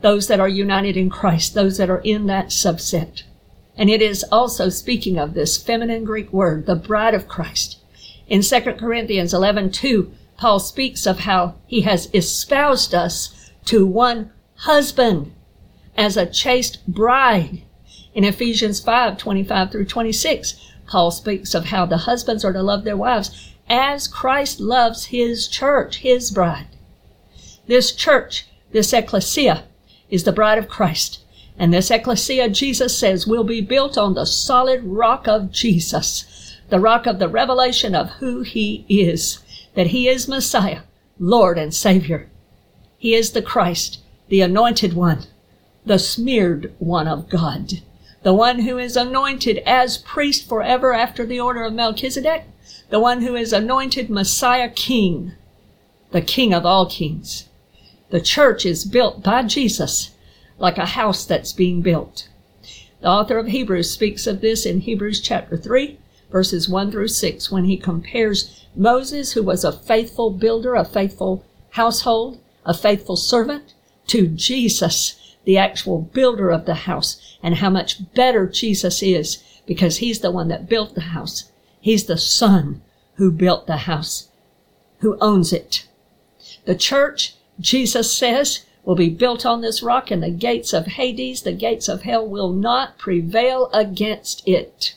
those 0.01 0.29
that 0.29 0.41
are 0.41 0.49
united 0.49 0.97
in 0.97 1.11
Christ, 1.11 1.55
those 1.55 1.77
that 1.79 1.91
are 1.91 2.01
in 2.01 2.27
that 2.27 2.47
subset. 2.49 3.23
And 3.77 3.89
it 3.89 4.03
is 4.03 4.25
also 4.33 4.69
speaking 4.69 5.19
of 5.19 5.35
this 5.35 5.57
feminine 5.57 6.05
Greek 6.05 6.33
word, 6.33 6.67
the 6.67 6.75
bride 6.75 7.15
of 7.15 7.29
Christ. 7.29 7.79
In 8.29 8.43
2 8.43 8.61
Corinthians 8.79 9.33
11, 9.33 9.71
2, 9.73 10.13
Paul 10.37 10.61
speaks 10.61 11.07
of 11.07 11.21
how 11.21 11.55
he 11.67 11.83
has 11.83 12.09
espoused 12.15 12.95
us 12.95 13.51
to 13.67 13.87
one 13.87 14.31
husband 14.57 15.33
as 15.97 16.17
a 16.17 16.27
chaste 16.27 16.87
bride. 16.87 17.63
In 18.15 18.25
Ephesians 18.25 18.81
5, 18.81 19.19
25 19.19 19.71
through 19.71 19.85
26, 19.87 20.73
Paul 20.87 21.11
speaks 21.11 21.55
of 21.55 21.67
how 21.67 21.87
the 21.87 21.99
husbands 21.99 22.45
are 22.45 22.53
to 22.53 22.63
love 22.63 22.85
their 22.85 22.97
wives 22.97 23.53
as 23.69 24.09
Christ 24.09 24.61
loves 24.61 25.07
his 25.07 25.49
church, 25.49 25.99
his 25.99 26.31
bride. 26.31 26.69
This 27.67 27.93
church, 27.93 28.47
this 28.73 28.93
ecclesia, 28.93 29.65
is 30.11 30.25
the 30.25 30.33
bride 30.33 30.59
of 30.59 30.69
Christ. 30.69 31.23
And 31.59 31.75
this 31.75 31.91
ecclesia, 31.91 32.49
Jesus 32.49 32.97
says, 32.97 33.27
will 33.27 33.45
be 33.45 33.61
built 33.61 33.99
on 33.99 34.15
the 34.15 34.25
solid 34.25 34.83
rock 34.85 35.27
of 35.27 35.51
Jesus, 35.51 36.57
the 36.69 36.81
rock 36.81 37.07
of 37.07 37.19
the 37.19 37.29
revelation 37.29 37.95
of 37.95 38.11
who 38.11 38.43
he 38.43 38.87
is, 38.89 39.41
that 39.75 39.89
he 39.89 40.09
is 40.09 40.29
Messiah, 40.29 40.83
Lord 41.19 41.59
and 41.59 41.75
Savior. 41.75 42.31
He 42.97 43.15
is 43.15 43.33
the 43.33 43.43
Christ, 43.43 44.01
the 44.29 44.41
anointed 44.41 44.93
one, 44.95 45.25
the 45.85 45.99
smeared 45.99 46.73
one 46.79 47.09
of 47.09 47.29
God, 47.29 47.83
the 48.23 48.35
one 48.35 48.61
who 48.61 48.79
is 48.79 48.97
anointed 48.97 49.59
as 49.59 49.99
priest 49.99 50.49
forever 50.49 50.93
after 50.93 51.27
the 51.27 51.41
order 51.41 51.65
of 51.65 51.73
Melchizedek, 51.73 52.45
the 52.91 53.01
one 53.01 53.23
who 53.23 53.37
is 53.37 53.53
anointed 53.53 54.09
Messiah 54.09 54.71
King, 54.71 55.33
the 56.11 56.23
King 56.23 56.55
of 56.55 56.65
all 56.65 56.87
kings. 56.87 57.49
The 58.11 58.21
church 58.21 58.65
is 58.65 58.87
built 58.87 59.23
by 59.23 59.43
Jesus 59.43 60.13
like 60.59 60.79
a 60.79 60.87
house 60.87 61.27
that's 61.27 61.53
being 61.53 61.83
built. 61.83 62.29
The 63.01 63.09
author 63.09 63.39
of 63.39 63.49
Hebrews 63.49 63.91
speaks 63.91 64.27
of 64.27 64.41
this 64.41 64.65
in 64.65 64.81
Hebrews 64.81 65.21
chapter 65.21 65.57
3, 65.57 65.99
verses 66.33 66.69
1 66.69 66.91
through 66.91 67.09
6, 67.09 67.51
when 67.53 67.65
he 67.67 67.77
compares 67.77 68.67
Moses, 68.75 69.33
who 69.33 69.43
was 69.43 69.65
a 69.65 69.73
faithful 69.73 70.31
builder, 70.31 70.75
a 70.75 70.85
faithful 70.85 71.45
household, 71.71 72.41
a 72.65 72.75
faithful 72.75 73.17
servant, 73.17 73.75
to 74.09 74.27
Jesus, 74.27 75.37
the 75.45 75.59
actual 75.59 76.01
builder 76.01 76.51
of 76.51 76.65
the 76.65 76.75
house, 76.75 77.37
and 77.43 77.57
how 77.57 77.71
much 77.71 78.13
better 78.15 78.47
Jesus 78.47 79.03
is 79.03 79.45
because 79.67 79.99
he's 79.99 80.21
the 80.21 80.31
one 80.31 80.49
that 80.49 80.69
built 80.69 80.95
the 80.95 81.03
house. 81.03 81.48
He's 81.81 82.07
the 82.07 82.19
son 82.19 82.83
who 83.15 83.31
built 83.31 83.67
the 83.67 83.79
house, 83.79 84.29
who 84.99 85.17
owns 85.21 85.53
it. 85.53 85.87
The 86.65 86.75
church, 86.75 87.35
Jesus 87.61 88.13
says, 88.13 88.65
will 88.85 88.95
be 88.95 89.11
built 89.11 89.45
on 89.45 89.61
this 89.61 89.83
rock, 89.83 90.11
and 90.11 90.23
the 90.23 90.31
gates 90.31 90.73
of 90.73 90.87
Hades, 90.87 91.43
the 91.43 91.53
gates 91.53 91.89
of 91.89 92.03
hell, 92.03 92.27
will 92.27 92.51
not 92.51 92.97
prevail 92.97 93.71
against 93.73 94.47
it. 94.47 94.95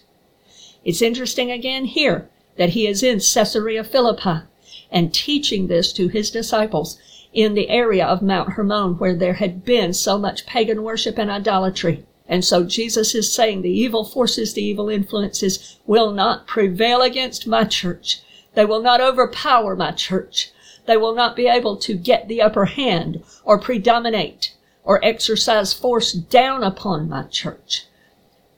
It's 0.84 1.02
interesting 1.02 1.52
again 1.52 1.86
here 1.86 2.30
that 2.58 2.70
he 2.70 2.88
is 2.88 3.04
in 3.04 3.20
Caesarea 3.20 3.84
Philippi 3.84 4.46
and 4.92 5.14
teaching 5.14 5.68
this 5.68 5.94
to 5.94 6.08
his 6.08 6.32
disciples 6.32 7.00
in 7.34 7.54
the 7.54 7.70
area 7.70 8.06
of 8.06 8.22
Mount 8.22 8.54
Hermon 8.54 8.98
where 8.98 9.16
there 9.16 9.36
had 9.36 9.64
been 9.64 9.94
so 9.94 10.18
much 10.18 10.46
pagan 10.46 10.84
worship 10.84 11.18
and 11.18 11.30
idolatry. 11.30 12.06
And 12.28 12.46
so 12.46 12.64
Jesus 12.64 13.14
is 13.14 13.34
saying 13.34 13.62
the 13.62 13.70
evil 13.70 14.06
forces, 14.06 14.54
the 14.54 14.64
evil 14.64 14.90
influences 14.90 15.80
will 15.86 16.12
not 16.12 16.48
prevail 16.48 17.02
against 17.02 17.48
my 17.48 17.64
church. 17.64 18.22
They 18.54 18.66
will 18.66 18.82
not 18.82 19.02
overpower 19.02 19.76
my 19.76 19.92
church. 19.92 20.52
They 20.86 20.98
will 20.98 21.14
not 21.14 21.36
be 21.36 21.48
able 21.48 21.78
to 21.78 21.94
get 21.94 22.28
the 22.28 22.42
upper 22.42 22.66
hand 22.66 23.24
or 23.44 23.60
predominate 23.60 24.56
or 24.84 25.04
exercise 25.04 25.74
force 25.74 26.14
down 26.14 26.64
upon 26.64 27.10
my 27.10 27.24
church. 27.24 27.86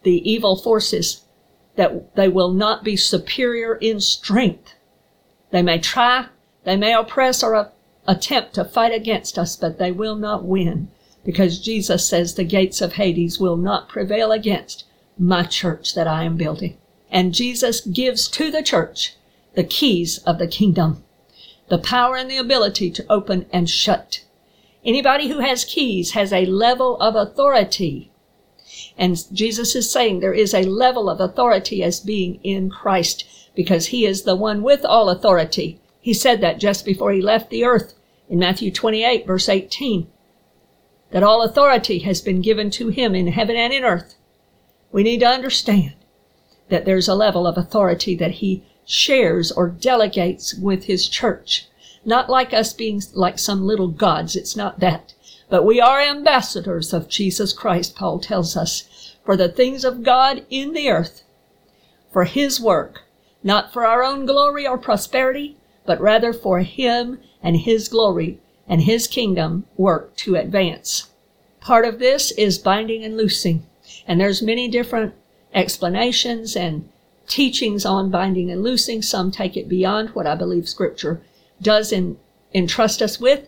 The 0.04 0.30
evil 0.30 0.56
forces 0.56 1.22
that 1.76 2.16
they 2.16 2.28
will 2.28 2.52
not 2.52 2.84
be 2.84 2.96
superior 2.96 3.76
in 3.76 4.00
strength. 4.00 4.74
They 5.52 5.62
may 5.62 5.80
try, 5.80 6.28
they 6.64 6.76
may 6.76 6.94
oppress 6.94 7.44
or 7.44 7.72
attempt 8.08 8.54
to 8.56 8.66
fight 8.66 8.94
against 8.94 9.38
us, 9.38 9.56
but 9.56 9.80
they 9.80 9.92
will 9.92 10.16
not 10.16 10.44
win 10.44 10.90
because 11.24 11.60
Jesus 11.60 12.08
says 12.08 12.34
the 12.34 12.44
gates 12.44 12.82
of 12.82 12.94
Hades 12.94 13.40
will 13.40 13.58
not 13.58 13.90
prevail 13.90 14.32
against 14.32 14.86
my 15.18 15.44
church 15.44 15.96
that 15.96 16.08
I 16.08 16.24
am 16.24 16.38
building. 16.38 16.78
And 17.10 17.34
Jesus 17.34 17.82
gives 17.82 18.28
to 18.30 18.52
the 18.52 18.64
church 18.64 19.16
the 19.56 19.64
keys 19.64 20.18
of 20.20 20.40
the 20.40 20.48
kingdom 20.48 21.04
the 21.70 21.78
power 21.78 22.18
and 22.18 22.30
the 22.30 22.38
ability 22.38 22.92
to 22.92 23.06
open 23.10 23.46
and 23.52 23.70
shut. 23.70 24.24
Anybody 24.86 25.30
who 25.30 25.40
has 25.40 25.64
keys 25.64 26.12
has 26.12 26.34
a 26.34 26.46
level 26.46 27.00
of 27.00 27.16
authority. 27.16 28.12
And 28.98 29.18
Jesus 29.34 29.76
is 29.76 29.90
saying 29.90 30.20
there 30.20 30.34
is 30.34 30.54
a 30.54 30.64
level 30.64 31.10
of 31.10 31.22
authority 31.22 31.82
as 31.82 32.00
being 32.00 32.40
in 32.44 32.70
Christ 32.70 33.26
because 33.56 33.88
he 33.88 34.06
is 34.06 34.24
the 34.24 34.36
one 34.36 34.62
with 34.62 34.84
all 34.84 35.10
authority. 35.10 35.80
He 36.02 36.14
said 36.14 36.42
that 36.42 36.60
just 36.60 36.86
before 36.86 37.14
he 37.14 37.22
left 37.22 37.50
the 37.50 37.64
earth 37.64 37.94
in 38.30 38.40
Matthew 38.40 38.72
28 38.72 39.26
verse 39.26 39.48
18 39.48 40.08
that 41.14 41.22
all 41.22 41.44
authority 41.44 42.00
has 42.00 42.22
been 42.22 42.42
given 42.42 42.72
to 42.72 42.90
him 42.90 43.14
in 43.14 43.28
heaven 43.28 43.56
and 43.56 43.72
in 43.72 43.84
earth. 43.84 44.16
We 44.92 45.04
need 45.04 45.20
to 45.20 45.28
understand 45.28 45.94
that 46.70 46.86
there's 46.86 47.08
a 47.08 47.14
level 47.14 47.46
of 47.46 47.56
authority 47.56 48.16
that 48.16 48.32
he 48.32 48.64
shares 48.84 49.52
or 49.52 49.70
delegates 49.70 50.56
with 50.56 50.86
his 50.86 51.08
church. 51.08 51.68
Not 52.04 52.32
like 52.32 52.52
us 52.52 52.74
being 52.74 53.00
like 53.14 53.38
some 53.38 53.68
little 53.68 53.90
gods. 53.90 54.36
It's 54.36 54.56
not 54.56 54.80
that. 54.80 55.14
But 55.50 55.64
we 55.64 55.80
are 55.80 56.02
ambassadors 56.02 56.94
of 56.94 57.10
Jesus 57.10 57.54
Christ, 57.54 57.96
Paul 57.96 58.20
tells 58.20 58.58
us, 58.58 59.16
for 59.24 59.38
the 59.38 59.50
things 59.50 59.86
of 59.86 60.02
God 60.02 60.44
in 60.50 60.74
the 60.74 60.90
earth, 60.90 61.22
for 62.12 62.24
his 62.24 62.60
work, 62.60 63.04
not 63.44 63.72
for 63.72 63.86
our 63.86 64.04
own 64.04 64.26
glory 64.26 64.66
or 64.66 64.80
prosperity, 64.80 65.58
but 65.86 66.02
rather 66.02 66.34
for 66.34 66.62
him 66.62 67.20
and 67.44 67.58
his 67.58 67.88
glory 67.88 68.40
and 68.68 68.82
his 68.82 69.08
kingdom 69.08 69.66
work 69.78 70.16
to 70.18 70.36
advance. 70.36 71.10
Part 71.60 71.86
of 71.86 72.00
this 72.00 72.32
is 72.32 72.58
binding 72.58 73.04
and 73.04 73.18
loosing. 73.18 73.66
And 74.08 74.20
there's 74.20 74.42
many 74.42 74.68
different 74.68 75.14
explanations 75.54 76.56
and 76.56 76.90
teachings 77.28 77.86
on 77.86 78.10
binding 78.10 78.52
and 78.52 78.64
loosing. 78.64 79.02
Some 79.02 79.32
take 79.32 79.56
it 79.56 79.70
beyond 79.70 80.10
what 80.10 80.28
I 80.28 80.36
believe 80.36 80.68
scripture 80.68 81.22
does 81.62 81.92
in, 81.92 82.18
entrust 82.54 83.02
us 83.02 83.20
with. 83.20 83.48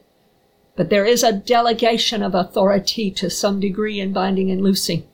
But 0.76 0.90
there 0.90 1.06
is 1.06 1.24
a 1.24 1.34
delegation 1.34 2.22
of 2.22 2.36
authority 2.36 3.10
to 3.12 3.30
some 3.30 3.60
degree 3.60 4.00
in 4.00 4.14
binding 4.14 4.52
and 4.52 4.62
loosing. 4.62 5.08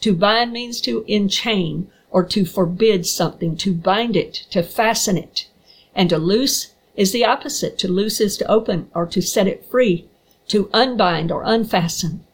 To 0.00 0.14
bind 0.14 0.52
means 0.52 0.80
to 0.82 1.04
enchain 1.08 1.86
or 2.10 2.24
to 2.24 2.44
forbid 2.44 3.06
something, 3.06 3.56
to 3.56 3.72
bind 3.72 4.16
it, 4.16 4.34
to 4.50 4.62
fasten 4.62 5.16
it. 5.16 5.48
And 5.94 6.10
to 6.10 6.18
loose 6.18 6.74
is 6.96 7.12
the 7.12 7.24
opposite. 7.24 7.78
To 7.78 7.88
loose 7.88 8.20
is 8.20 8.36
to 8.38 8.50
open 8.50 8.90
or 8.94 9.06
to 9.06 9.20
set 9.20 9.46
it 9.46 9.64
free, 9.64 10.08
to 10.48 10.70
unbind 10.72 11.30
or 11.30 11.42
unfasten. 11.44 12.24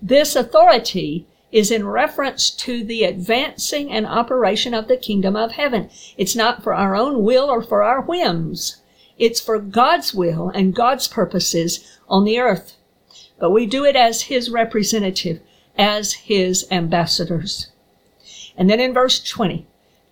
This 0.00 0.36
authority 0.36 1.26
is 1.52 1.70
in 1.70 1.86
reference 1.86 2.50
to 2.50 2.84
the 2.84 3.04
advancing 3.04 3.90
and 3.90 4.06
operation 4.06 4.74
of 4.74 4.88
the 4.88 4.96
kingdom 4.96 5.36
of 5.36 5.52
heaven. 5.52 5.88
It's 6.16 6.36
not 6.36 6.62
for 6.62 6.74
our 6.74 6.94
own 6.94 7.22
will 7.22 7.48
or 7.48 7.62
for 7.62 7.82
our 7.82 8.00
whims. 8.00 8.82
It's 9.18 9.40
for 9.40 9.58
God's 9.58 10.12
will 10.12 10.50
and 10.50 10.74
God's 10.74 11.08
purposes 11.08 11.98
on 12.08 12.24
the 12.24 12.38
earth. 12.38 12.76
But 13.38 13.50
we 13.50 13.66
do 13.66 13.84
it 13.84 13.96
as 13.96 14.22
His 14.22 14.50
representative, 14.50 15.40
as 15.78 16.12
His 16.12 16.66
ambassadors. 16.70 17.68
And 18.56 18.68
then 18.68 18.80
in 18.80 18.92
verse 18.92 19.22
20, 19.22 19.66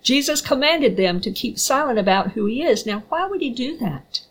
Jesus 0.05 0.39
commanded 0.39 0.97
them 0.97 1.19
to 1.21 1.31
keep 1.31 1.57
silent 1.57 1.97
about 1.97 2.33
who 2.33 2.45
He 2.45 2.61
is. 2.61 2.85
Now, 2.85 3.03
why 3.09 3.25
would 3.25 3.41
He 3.41 3.49
do 3.49 3.75
that? 3.77 4.21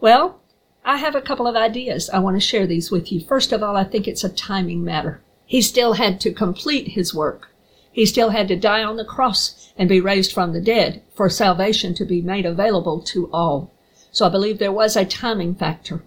Well, 0.00 0.40
I 0.84 0.96
have 0.96 1.14
a 1.14 1.22
couple 1.22 1.46
of 1.46 1.54
ideas. 1.54 2.10
I 2.10 2.18
want 2.18 2.36
to 2.36 2.40
share 2.40 2.66
these 2.66 2.90
with 2.90 3.12
you. 3.12 3.20
First 3.20 3.52
of 3.52 3.62
all, 3.62 3.76
I 3.76 3.84
think 3.84 4.08
it's 4.08 4.24
a 4.24 4.28
timing 4.28 4.82
matter. 4.82 5.22
He 5.46 5.62
still 5.62 5.92
had 5.92 6.20
to 6.22 6.32
complete 6.32 6.88
his 6.88 7.14
work. 7.14 7.52
He 7.92 8.06
still 8.06 8.30
had 8.30 8.48
to 8.48 8.56
die 8.56 8.82
on 8.82 8.96
the 8.96 9.04
cross 9.04 9.72
and 9.78 9.88
be 9.88 10.00
raised 10.00 10.32
from 10.32 10.52
the 10.52 10.60
dead 10.60 11.00
for 11.14 11.30
salvation 11.30 11.94
to 11.94 12.04
be 12.04 12.20
made 12.20 12.44
available 12.44 13.00
to 13.02 13.30
all. 13.32 13.70
So 14.10 14.26
I 14.26 14.30
believe 14.30 14.58
there 14.58 14.72
was 14.72 14.96
a 14.96 15.04
timing 15.04 15.54
factor. 15.54 16.02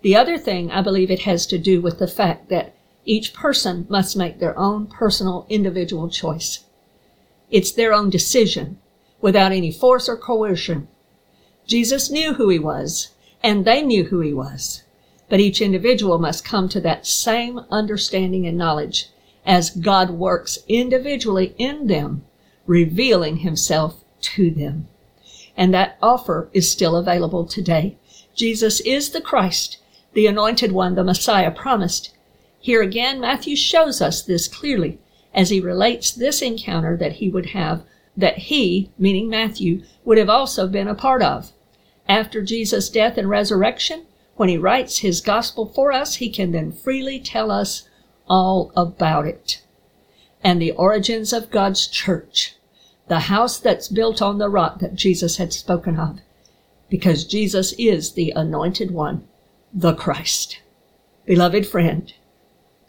The 0.00 0.16
other 0.16 0.36
thing 0.36 0.72
I 0.72 0.82
believe 0.82 1.12
it 1.12 1.20
has 1.20 1.46
to 1.46 1.58
do 1.58 1.80
with 1.80 2.00
the 2.00 2.08
fact 2.08 2.48
that 2.48 2.74
each 3.04 3.34
person 3.34 3.86
must 3.88 4.16
make 4.16 4.40
their 4.40 4.58
own 4.58 4.88
personal 4.88 5.46
individual 5.48 6.10
choice. 6.10 6.64
It's 7.52 7.70
their 7.70 7.92
own 7.92 8.08
decision 8.08 8.78
without 9.20 9.52
any 9.52 9.70
force 9.70 10.08
or 10.08 10.16
coercion. 10.16 10.88
Jesus 11.66 12.10
knew 12.10 12.34
who 12.34 12.48
he 12.48 12.58
was 12.58 13.10
and 13.42 13.64
they 13.64 13.82
knew 13.82 14.04
who 14.04 14.20
he 14.20 14.32
was. 14.32 14.82
But 15.28 15.38
each 15.40 15.60
individual 15.60 16.18
must 16.18 16.44
come 16.44 16.68
to 16.70 16.80
that 16.80 17.06
same 17.06 17.60
understanding 17.70 18.46
and 18.46 18.56
knowledge 18.56 19.08
as 19.44 19.70
God 19.70 20.10
works 20.10 20.58
individually 20.66 21.54
in 21.58 21.88
them, 21.88 22.24
revealing 22.66 23.38
himself 23.38 24.02
to 24.22 24.50
them. 24.50 24.88
And 25.54 25.74
that 25.74 25.98
offer 26.00 26.48
is 26.54 26.70
still 26.70 26.96
available 26.96 27.44
today. 27.44 27.98
Jesus 28.34 28.80
is 28.80 29.10
the 29.10 29.20
Christ, 29.20 29.76
the 30.14 30.26
anointed 30.26 30.72
one, 30.72 30.94
the 30.94 31.04
Messiah 31.04 31.50
promised. 31.50 32.14
Here 32.58 32.80
again, 32.80 33.20
Matthew 33.20 33.56
shows 33.56 34.00
us 34.00 34.22
this 34.22 34.48
clearly 34.48 34.98
as 35.34 35.50
he 35.50 35.60
relates 35.60 36.12
this 36.12 36.42
encounter 36.42 36.96
that 36.96 37.12
he 37.12 37.28
would 37.28 37.46
have, 37.46 37.82
that 38.16 38.38
he, 38.38 38.90
meaning 38.98 39.28
Matthew, 39.28 39.82
would 40.04 40.18
have 40.18 40.28
also 40.28 40.68
been 40.68 40.88
a 40.88 40.94
part 40.94 41.22
of. 41.22 41.52
After 42.08 42.42
Jesus' 42.42 42.90
death 42.90 43.16
and 43.16 43.28
resurrection, 43.28 44.06
when 44.36 44.48
he 44.48 44.58
writes 44.58 44.98
his 44.98 45.20
gospel 45.20 45.66
for 45.66 45.92
us, 45.92 46.16
he 46.16 46.28
can 46.28 46.52
then 46.52 46.72
freely 46.72 47.18
tell 47.18 47.50
us 47.50 47.88
all 48.28 48.72
about 48.76 49.26
it. 49.26 49.62
And 50.42 50.60
the 50.60 50.72
origins 50.72 51.32
of 51.32 51.50
God's 51.50 51.86
church, 51.86 52.56
the 53.08 53.20
house 53.20 53.58
that's 53.58 53.88
built 53.88 54.20
on 54.20 54.38
the 54.38 54.48
rock 54.48 54.80
that 54.80 54.94
Jesus 54.94 55.36
had 55.36 55.52
spoken 55.52 55.98
of, 55.98 56.20
because 56.90 57.24
Jesus 57.24 57.72
is 57.78 58.12
the 58.12 58.32
anointed 58.34 58.90
one, 58.90 59.26
the 59.72 59.94
Christ. 59.94 60.60
Beloved 61.24 61.66
friend, 61.66 62.12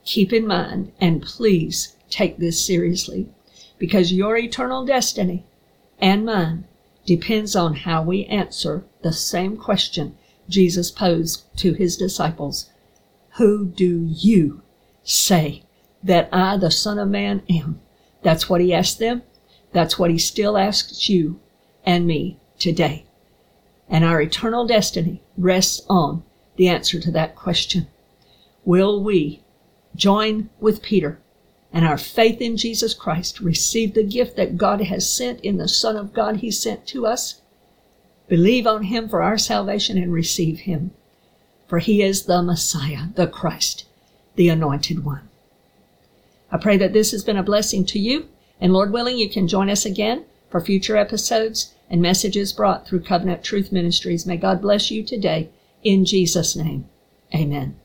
keep 0.03 0.33
in 0.33 0.47
mind 0.47 0.91
and 0.99 1.21
please 1.21 1.92
take 2.13 2.37
this 2.37 2.63
seriously 2.63 3.27
because 3.79 4.13
your 4.13 4.37
eternal 4.37 4.85
destiny 4.85 5.43
and 5.99 6.25
mine 6.25 6.65
depends 7.05 7.55
on 7.55 7.73
how 7.73 8.03
we 8.03 8.25
answer 8.25 8.85
the 9.01 9.11
same 9.11 9.57
question 9.57 10.15
Jesus 10.47 10.91
posed 10.91 11.43
to 11.57 11.73
his 11.73 11.97
disciples 11.97 12.69
Who 13.37 13.65
do 13.65 14.05
you 14.07 14.61
say 15.03 15.63
that 16.03 16.29
I, 16.31 16.57
the 16.57 16.69
Son 16.69 16.99
of 16.99 17.09
Man, 17.09 17.41
am? 17.49 17.81
That's 18.21 18.47
what 18.47 18.61
he 18.61 18.73
asked 18.73 18.99
them. 18.99 19.23
That's 19.71 19.97
what 19.97 20.11
he 20.11 20.19
still 20.19 20.55
asks 20.55 21.09
you 21.09 21.39
and 21.83 22.05
me 22.05 22.37
today. 22.59 23.05
And 23.89 24.05
our 24.05 24.21
eternal 24.21 24.67
destiny 24.67 25.23
rests 25.35 25.81
on 25.89 26.23
the 26.57 26.67
answer 26.67 26.99
to 26.99 27.11
that 27.11 27.35
question. 27.35 27.87
Will 28.63 29.03
we 29.03 29.41
join 29.95 30.49
with 30.59 30.83
Peter 30.83 31.19
and 31.73 31.83
our 31.85 31.97
faith 31.97 32.39
in 32.39 32.55
Jesus 32.55 32.93
Christ, 32.93 33.39
receive 33.39 33.95
the 33.95 34.03
gift 34.03 34.37
that 34.37 34.57
God 34.57 34.81
has 34.81 35.11
sent 35.11 35.41
in 35.41 35.57
the 35.57 35.67
Son 35.67 35.97
of 35.97 36.13
God 36.13 36.37
He 36.37 36.51
sent 36.51 36.85
to 36.87 37.07
us, 37.07 37.41
believe 38.27 38.67
on 38.67 38.83
Him 38.83 39.09
for 39.09 39.23
our 39.23 39.39
salvation 39.39 39.97
and 39.97 40.13
receive 40.13 40.59
Him. 40.59 40.91
For 41.67 41.79
He 41.79 42.03
is 42.03 42.25
the 42.25 42.43
Messiah, 42.43 43.07
the 43.15 43.25
Christ, 43.25 43.85
the 44.35 44.49
Anointed 44.49 45.03
One. 45.03 45.27
I 46.51 46.57
pray 46.57 46.77
that 46.77 46.93
this 46.93 47.09
has 47.09 47.23
been 47.23 47.37
a 47.37 47.43
blessing 47.43 47.83
to 47.87 47.99
you, 47.99 48.29
and 48.61 48.71
Lord 48.71 48.93
willing, 48.93 49.17
you 49.17 49.27
can 49.27 49.47
join 49.47 49.71
us 49.71 49.85
again 49.85 50.25
for 50.51 50.61
future 50.61 50.95
episodes 50.95 51.73
and 51.89 51.99
messages 51.99 52.53
brought 52.53 52.87
through 52.87 53.01
Covenant 53.01 53.43
Truth 53.43 53.71
Ministries. 53.71 54.27
May 54.27 54.37
God 54.37 54.61
bless 54.61 54.91
you 54.91 55.03
today 55.03 55.49
in 55.83 56.05
Jesus' 56.05 56.55
name. 56.55 56.87
Amen. 57.33 57.75